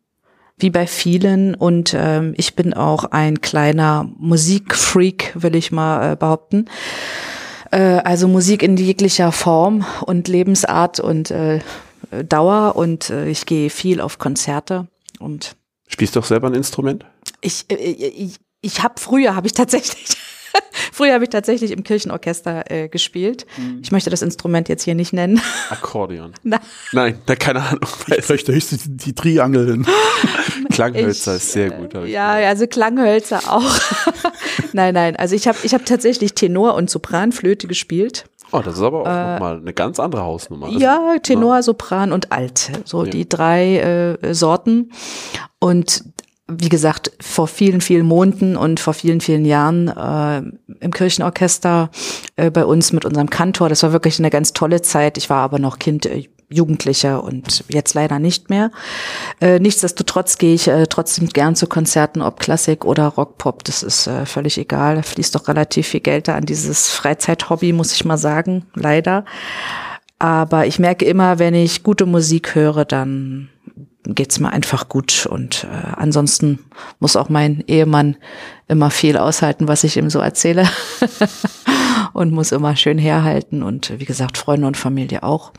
[0.62, 1.54] wie bei vielen.
[1.54, 6.66] Und ähm, ich bin auch ein kleiner Musikfreak, will ich mal äh, behaupten.
[7.70, 11.60] Äh, also Musik in jeglicher Form und Lebensart und äh,
[12.28, 12.76] Dauer.
[12.76, 14.88] Und äh, ich gehe viel auf Konzerte.
[15.18, 15.56] Und
[15.88, 17.04] Spielst du auch selber ein Instrument?
[17.40, 20.16] ich, äh, ich, ich habe früher, habe ich tatsächlich,
[20.92, 23.46] früher habe ich tatsächlich im Kirchenorchester äh, gespielt.
[23.82, 25.40] Ich möchte das Instrument jetzt hier nicht nennen.
[25.70, 26.32] Akkordeon.
[26.42, 26.60] Na.
[26.92, 27.80] Nein, da keine Ahnung.
[28.16, 29.86] Ich möchte höchstens die, die Triangel hin.
[30.70, 31.94] Klanghölzer Ich, ist sehr gut.
[32.06, 32.48] Ja, gehört.
[32.48, 33.80] also Klanghölzer auch.
[34.72, 35.16] nein, nein.
[35.16, 38.24] Also ich habe ich hab tatsächlich Tenor und Sopranflöte gespielt.
[38.52, 40.68] Oh, das ist aber auch äh, nochmal eine ganz andere Hausnummer.
[40.70, 42.70] Ja, Tenor, Sopran und Alt.
[42.84, 43.10] So ja.
[43.10, 44.90] die drei äh, Sorten.
[45.60, 46.02] Und
[46.58, 50.38] wie gesagt, vor vielen, vielen Monaten und vor vielen, vielen Jahren äh,
[50.84, 51.90] im Kirchenorchester
[52.36, 53.68] äh, bei uns mit unserem Kantor.
[53.68, 55.18] Das war wirklich eine ganz tolle Zeit.
[55.18, 58.72] Ich war aber noch Kind, äh, Jugendlicher und jetzt leider nicht mehr.
[59.40, 63.62] Äh, nichtsdestotrotz gehe ich äh, trotzdem gern zu Konzerten, ob Klassik oder Rockpop.
[63.64, 64.96] Das ist äh, völlig egal.
[64.96, 69.24] Da fließt doch relativ viel Geld da an dieses Freizeithobby, muss ich mal sagen, leider.
[70.18, 73.48] Aber ich merke immer, wenn ich gute Musik höre, dann
[74.04, 75.26] geht's mir einfach gut.
[75.26, 76.60] Und äh, ansonsten
[76.98, 78.16] muss auch mein Ehemann
[78.68, 80.68] immer viel aushalten, was ich ihm so erzähle.
[82.12, 85.52] und muss immer schön herhalten und wie gesagt, Freunde und Familie auch.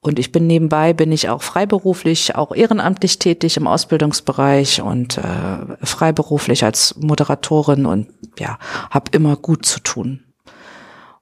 [0.00, 5.22] Und ich bin nebenbei, bin ich auch freiberuflich, auch ehrenamtlich tätig im Ausbildungsbereich und äh,
[5.82, 8.58] freiberuflich als Moderatorin und ja,
[8.90, 10.24] habe immer gut zu tun.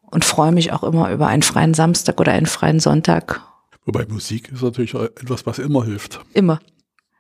[0.03, 3.43] Und freue mich auch immer über einen freien Samstag oder einen freien Sonntag
[3.85, 6.21] Wobei Musik ist natürlich etwas, was immer hilft.
[6.35, 6.61] Immer.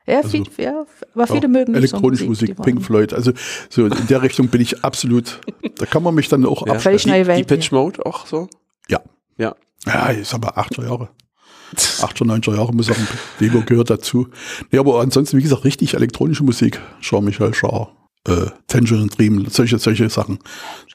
[0.07, 3.13] Ja, also, viel, ja aber viele mögen elektronische Musik, Musik Pink Floyd.
[3.13, 3.33] Also
[3.69, 5.41] so in der Richtung bin ich absolut.
[5.77, 6.75] Da kann man mich dann auch ja.
[6.75, 7.39] Neue Welt.
[7.39, 8.49] Die Pitch Mode auch so?
[8.89, 9.01] Ja.
[9.37, 9.55] Ja.
[9.87, 11.11] Ja, ich sag mal 80er Jahre.
[11.77, 13.07] 80er, 90er Jahre muss sagen,
[13.41, 14.29] Demo gehört dazu.
[14.71, 16.81] Nee, aber ansonsten, wie gesagt, richtig elektronische Musik.
[17.01, 17.89] Jean-Michel Jarre,
[18.27, 20.41] äh, Tangerine Dream, solche, solche Sachen.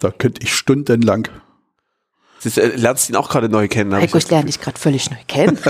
[0.01, 1.30] Da könnte ich stundenlang
[2.45, 3.93] Du äh, lernst ihn auch gerade neu kennen.
[3.93, 5.57] Heiko, ich, ich lerne dich gerade völlig neu kennen.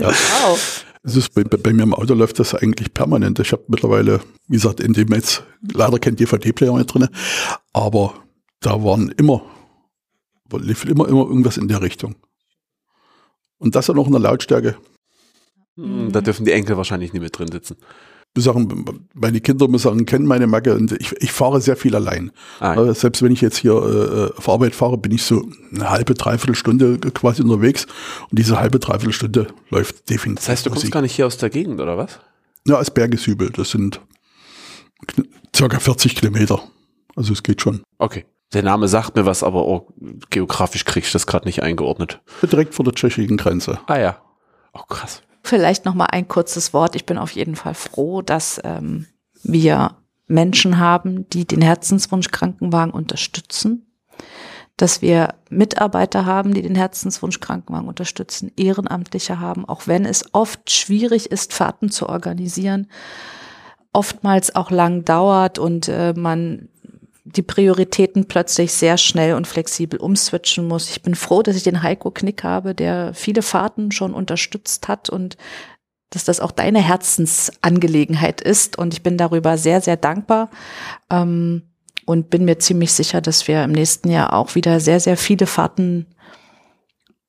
[0.00, 0.10] ja.
[0.10, 0.84] Wow.
[1.04, 3.38] Es ist bei, bei, mir im Auto läuft das eigentlich permanent.
[3.38, 7.08] Ich habe mittlerweile, wie gesagt, in dem jetzt leider kein DVD-Player mehr drin,
[7.72, 8.14] aber
[8.60, 9.42] da waren immer,
[10.52, 12.16] lief immer, immer irgendwas in der Richtung.
[13.58, 14.76] Und das dann auch in der Lautstärke.
[15.76, 17.76] Hm, da dürfen die Enkel wahrscheinlich nicht mit drin sitzen
[18.40, 18.84] sagen,
[19.14, 22.30] meine Kinder muss sagen, kennen meine Macke und ich, ich fahre sehr viel allein.
[22.60, 22.94] Ah, ja.
[22.94, 26.54] Selbst wenn ich jetzt hier äh, auf Arbeit fahre, bin ich so eine halbe, dreiviertel
[26.54, 27.86] Stunde quasi unterwegs
[28.30, 30.44] und diese halbe, dreiviertel Stunde läuft definitiv.
[30.44, 30.82] Das heißt, du Musik.
[30.84, 32.20] kommst gar nicht hier aus der Gegend, oder was?
[32.66, 33.50] Ja, als Bergesübel.
[33.50, 34.00] Das sind
[35.54, 36.60] circa 40 Kilometer.
[37.16, 37.82] Also es geht schon.
[37.98, 38.26] Okay.
[38.54, 39.88] Der Name sagt mir was, aber oh,
[40.30, 42.22] geografisch krieg ich das gerade nicht eingeordnet.
[42.42, 43.78] Direkt vor der tschechischen Grenze.
[43.86, 44.22] Ah ja.
[44.72, 45.22] Oh krass.
[45.48, 46.94] Vielleicht noch mal ein kurzes Wort.
[46.94, 49.06] Ich bin auf jeden Fall froh, dass ähm,
[49.42, 49.96] wir
[50.26, 53.90] Menschen haben, die den Herzenswunsch Krankenwagen unterstützen,
[54.76, 60.70] dass wir Mitarbeiter haben, die den Herzenswunsch Krankenwagen unterstützen, Ehrenamtliche haben, auch wenn es oft
[60.70, 62.86] schwierig ist, Fahrten zu organisieren,
[63.94, 66.68] oftmals auch lang dauert und äh, man
[67.36, 70.90] die Prioritäten plötzlich sehr schnell und flexibel umswitchen muss.
[70.90, 75.10] Ich bin froh, dass ich den Heiko Knick habe, der viele Fahrten schon unterstützt hat
[75.10, 75.36] und
[76.10, 78.78] dass das auch deine Herzensangelegenheit ist.
[78.78, 80.50] Und ich bin darüber sehr, sehr dankbar.
[81.10, 81.62] Ähm,
[82.08, 85.46] und bin mir ziemlich sicher, dass wir im nächsten Jahr auch wieder sehr, sehr viele
[85.46, 86.06] Fahrten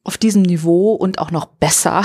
[0.09, 2.01] auf diesem Niveau und auch noch besser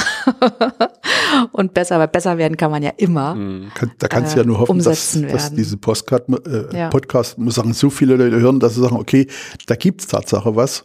[1.52, 3.34] und besser, weil besser werden kann man ja immer.
[3.34, 3.70] Mhm.
[3.98, 6.90] Da kannst du ja nur hoffen, dass, dass diese Postcard, äh, ja.
[6.90, 9.26] Podcast muss sagen, so viele Leute hören, dass sie sagen, okay,
[9.68, 10.84] da gibt es Tatsache was.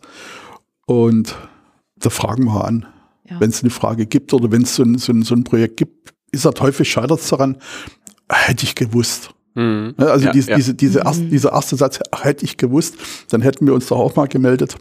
[0.85, 1.35] Und
[1.97, 2.85] da fragen wir an.
[3.29, 3.37] Ja.
[3.41, 6.45] Wenn es eine Frage gibt oder wenn es so, so, so, ein Projekt gibt, ist
[6.45, 7.57] er häufig scheitert es daran,
[8.31, 9.31] hätte ich gewusst.
[9.55, 9.93] Mhm.
[9.97, 11.31] Also ja, diese, diese, diese erste, mhm.
[11.31, 12.95] dieser erste Satz, hätte ich gewusst,
[13.29, 14.77] dann hätten wir uns doch auch mal gemeldet.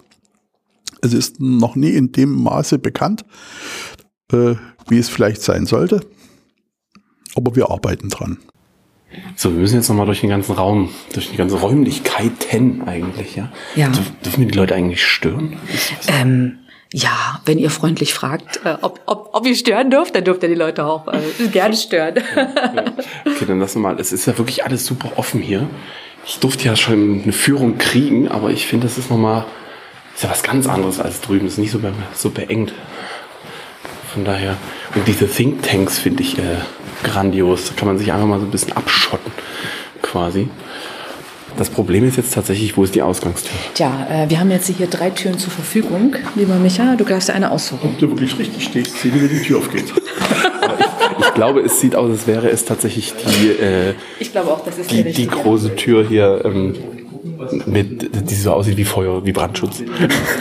[1.03, 3.25] Es ist noch nie in dem Maße bekannt,
[4.33, 4.55] äh,
[4.89, 6.01] wie es vielleicht sein sollte.
[7.35, 8.39] Aber wir arbeiten dran.
[9.37, 13.51] So, wir müssen jetzt nochmal durch den ganzen Raum, durch die ganze Räumlichkeiten eigentlich, ja?
[13.75, 13.91] Ja.
[14.25, 15.57] Dürfen wir die Leute eigentlich stören?
[16.09, 16.59] Ähm,
[16.93, 20.49] ja, wenn ihr freundlich fragt, äh, ob, ob, ob ihr stören dürft, dann dürft ihr
[20.49, 22.17] die Leute auch äh, gerne stören.
[22.35, 22.43] Ja,
[22.75, 22.85] ja.
[23.27, 23.99] Okay, dann lass mal.
[23.99, 25.69] Es ist ja wirklich alles super offen hier.
[26.27, 29.47] Ich durfte ja schon eine Führung kriegen, aber ich finde, das ist nochmal
[30.19, 31.47] ist ja was ganz anderes als drüben.
[31.47, 31.79] Ist nicht so,
[32.13, 32.73] so beengt.
[34.13, 34.57] Von daher.
[34.97, 36.57] Und diese Thinktanks finde ich äh,
[37.05, 37.69] grandios.
[37.69, 39.31] Da kann man sich einfach mal so ein bisschen abschotten,
[40.03, 40.49] quasi.
[41.57, 43.53] Das Problem ist jetzt tatsächlich, wo ist die Ausgangstür?
[43.75, 46.97] Tja, äh, wir haben jetzt hier drei Türen zur Verfügung, lieber Micha.
[46.97, 47.91] Du darfst eine aussuchen.
[47.91, 49.85] Ob du wirklich richtig stehst, sieh, wie die Tür aufgeht.
[49.85, 54.65] ich, ich, glaube, es sieht aus, als wäre es tatsächlich die, äh, ich glaube auch,
[54.65, 56.43] das ist die, die große Tür hier.
[56.45, 56.75] Ähm,
[57.67, 59.83] mit, die so aussieht wie Feuer, wie Brandschutz.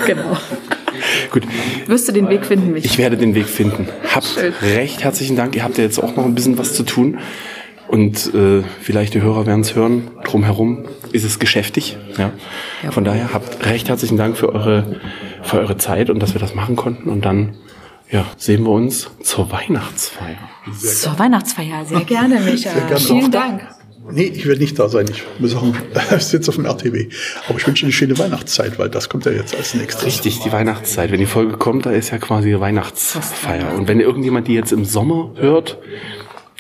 [0.06, 0.38] genau.
[1.32, 1.44] Gut.
[1.86, 2.86] Wirst du den Weg finden, Michael?
[2.86, 3.88] Ich werde den Weg finden.
[4.14, 4.54] Habt Schön.
[4.62, 5.56] recht herzlichen Dank.
[5.56, 7.20] Ihr habt ja jetzt auch noch ein bisschen was zu tun.
[7.88, 10.10] Und äh, vielleicht die Hörer werden es hören.
[10.26, 11.98] Drumherum ist es geschäftig.
[12.18, 12.32] Ja.
[12.84, 12.92] ja.
[12.92, 15.00] Von daher habt recht herzlichen Dank für eure,
[15.44, 17.10] für eure Zeit und dass wir das machen konnten.
[17.10, 17.56] Und dann
[18.12, 20.38] ja, sehen wir uns zur Weihnachtsfeier.
[20.72, 22.58] Sehr zur Weihnachtsfeier, sehr gerne, Michael.
[22.58, 23.00] Sehr gerne.
[23.00, 23.77] Vielen Dank.
[24.12, 25.06] Nee, ich werde nicht da sein.
[25.10, 25.64] Ich muss auch,
[26.16, 27.08] ich sitze auf dem RTW.
[27.48, 30.06] Aber ich wünsche eine schöne Weihnachtszeit, weil das kommt ja jetzt als nächstes.
[30.06, 31.12] Richtig, die Weihnachtszeit.
[31.12, 33.74] Wenn die Folge kommt, da ist ja quasi Weihnachtsfeier.
[33.74, 35.78] Und wenn irgendjemand die jetzt im Sommer hört,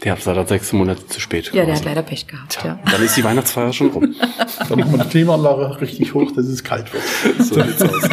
[0.03, 1.51] der hat leider sechs Monate zu spät.
[1.53, 2.59] Ja, der hat leider Pech gehabt.
[2.59, 2.91] Tja, ja.
[2.91, 4.15] Dann ist die Weihnachtsfeier schon rum.
[4.69, 7.03] dann machen wir die Klimaanlage richtig hoch, dass es kalt wird.
[7.39, 8.09] So sieht's aus.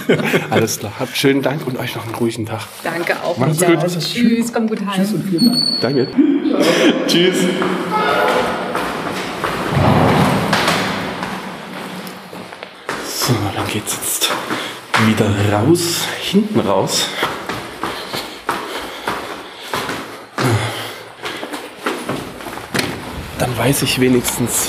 [0.50, 0.92] Alles klar.
[0.98, 2.62] Habt schönen Dank und euch noch einen ruhigen Tag.
[2.82, 3.36] Danke auch.
[3.36, 3.78] Macht's gut.
[4.00, 4.94] Tschüss, komm gut heim.
[4.94, 5.80] Tschüss und vielen Dank.
[5.82, 6.08] Danke.
[7.06, 7.36] Tschüss.
[13.06, 14.30] So, dann geht's jetzt
[15.08, 17.08] wieder raus, hinten raus.
[23.36, 24.68] Dann weiß ich wenigstens,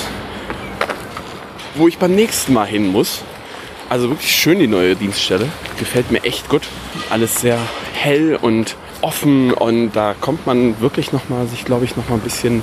[1.76, 3.22] wo ich beim nächsten Mal hin muss.
[3.88, 5.48] Also wirklich schön die neue Dienststelle.
[5.78, 6.62] Gefällt mir echt gut.
[7.08, 7.60] Alles sehr
[7.92, 12.16] hell und offen und da kommt man wirklich noch mal sich, glaube ich, noch mal
[12.16, 12.60] ein bisschen,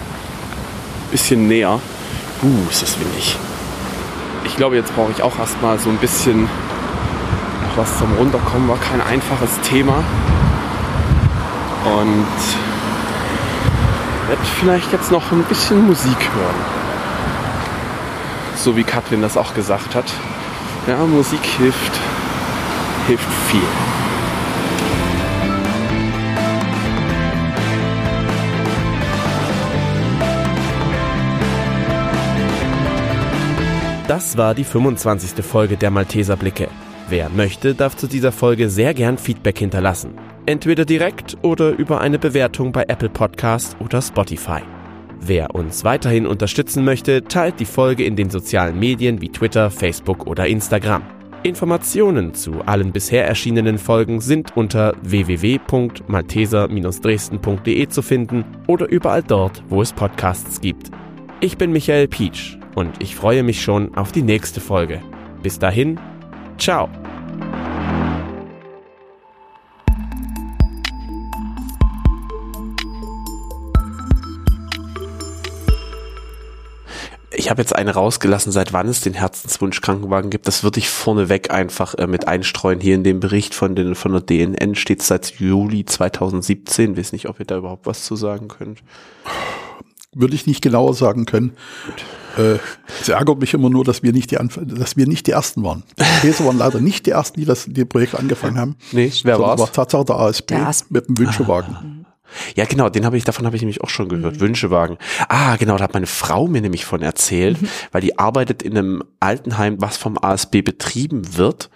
[1.09, 1.79] bisschen näher.
[2.41, 3.37] Uh, ist das windig
[4.45, 8.67] ich glaube, jetzt brauche ich auch erstmal so ein bisschen noch was zum Runterkommen.
[8.67, 10.03] War kein einfaches Thema.
[11.85, 12.27] Und
[14.27, 16.55] werde vielleicht jetzt noch ein bisschen Musik hören.
[18.55, 20.05] So wie Katrin das auch gesagt hat.
[20.87, 21.91] Ja, Musik hilft,
[23.07, 24.02] hilft viel.
[34.07, 35.43] Das war die 25.
[35.45, 36.67] Folge der Malteser Blicke.
[37.07, 40.15] Wer möchte, darf zu dieser Folge sehr gern Feedback hinterlassen.
[40.45, 44.59] Entweder direkt oder über eine Bewertung bei Apple Podcast oder Spotify.
[45.21, 50.27] Wer uns weiterhin unterstützen möchte, teilt die Folge in den sozialen Medien wie Twitter, Facebook
[50.27, 51.03] oder Instagram.
[51.43, 59.81] Informationen zu allen bisher erschienenen Folgen sind unter www.malteser-dresden.de zu finden oder überall dort, wo
[59.81, 60.91] es Podcasts gibt.
[61.39, 65.01] Ich bin Michael Pietsch und ich freue mich schon auf die nächste Folge.
[65.41, 65.99] Bis dahin,
[66.57, 66.89] ciao.
[77.35, 80.47] Ich habe jetzt eine rausgelassen, seit wann es den Herzenswunsch Krankenwagen gibt.
[80.47, 82.79] Das würde ich vorneweg einfach äh, mit einstreuen.
[82.79, 86.93] Hier in dem Bericht von, den, von der DNN steht es seit Juli 2017.
[86.93, 88.81] Ich weiß nicht, ob ihr da überhaupt was zu sagen könnt.
[90.13, 91.53] Würde ich nicht genauer sagen können.
[92.37, 92.57] Äh,
[93.01, 95.63] es ärgert mich immer nur, dass wir nicht die, Anf dass wir nicht die Ersten
[95.63, 95.83] waren.
[95.99, 98.75] Die Käse waren leider nicht die Ersten, die das die Projekt angefangen haben.
[98.91, 99.59] Nee, wer war's?
[99.59, 100.91] war Tatsache der ASB, der ASB.
[100.91, 101.75] mit dem Wünschewagen.
[101.75, 102.03] Ah.
[102.55, 104.35] Ja, genau, den habe ich, davon habe ich nämlich auch schon gehört.
[104.35, 104.41] Mhm.
[104.41, 104.97] Wünschewagen.
[105.29, 107.69] Ah, genau, da hat meine Frau mir nämlich von erzählt, mhm.
[107.91, 111.69] weil die arbeitet in einem Altenheim, was vom ASB betrieben wird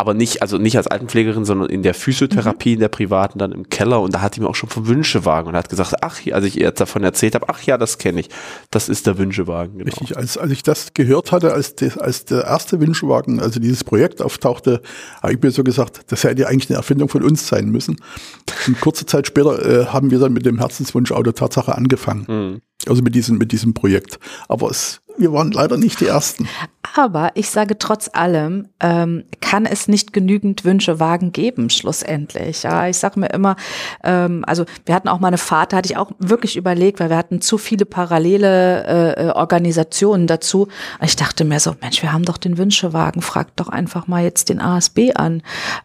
[0.00, 2.74] aber nicht, also nicht als Altenpflegerin, sondern in der Physiotherapie, mhm.
[2.74, 4.00] in der privaten, dann im Keller.
[4.00, 6.60] Und da hat die mir auch schon vom Wünschewagen und hat gesagt, ach, als ich
[6.60, 8.28] ihr davon erzählt habe, ach ja, das kenne ich.
[8.70, 9.78] Das ist der Wünschewagen.
[9.78, 9.90] Genau.
[9.90, 13.82] Richtig, als, als ich das gehört hatte, als, de, als der erste Wünschewagen, also dieses
[13.82, 14.82] Projekt auftauchte,
[15.20, 17.96] habe ich mir so gesagt, das hätte eigentlich eine Erfindung von uns sein müssen.
[18.68, 22.24] Und kurze Zeit später äh, haben wir dann mit dem Herzenswunschauto Tatsache angefangen.
[22.28, 22.60] Mhm.
[22.86, 24.20] Also mit diesem, mit diesem Projekt.
[24.46, 26.48] Aber es wir waren leider nicht die Ersten.
[26.96, 32.62] Aber ich sage trotz allem, ähm, kann es nicht genügend Wünschewagen geben, schlussendlich.
[32.62, 33.56] Ja, ich sage mir immer,
[34.02, 37.10] ähm, also wir hatten auch mal eine Fahrt, da hatte ich auch wirklich überlegt, weil
[37.10, 40.68] wir hatten zu viele parallele äh, äh Organisationen dazu.
[41.02, 44.48] Ich dachte mir so, Mensch, wir haben doch den Wünschewagen, fragt doch einfach mal jetzt
[44.48, 45.42] den ASB an,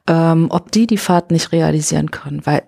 [0.08, 2.64] ähm, ob die die Fahrt nicht realisieren können, weil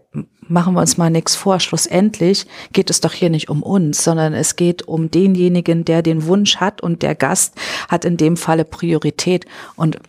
[0.47, 1.59] machen wir uns mal nichts vor.
[1.59, 6.25] Schlussendlich geht es doch hier nicht um uns, sondern es geht um denjenigen, der den
[6.25, 7.55] Wunsch hat und der Gast
[7.87, 9.45] hat in dem Falle Priorität.
[9.75, 9.99] Und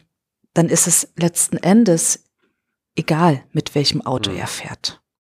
[0.55, 2.25] dann ist es letzten Endes
[2.97, 4.39] egal, mit welchem Auto mhm.
[4.39, 5.01] er fährt.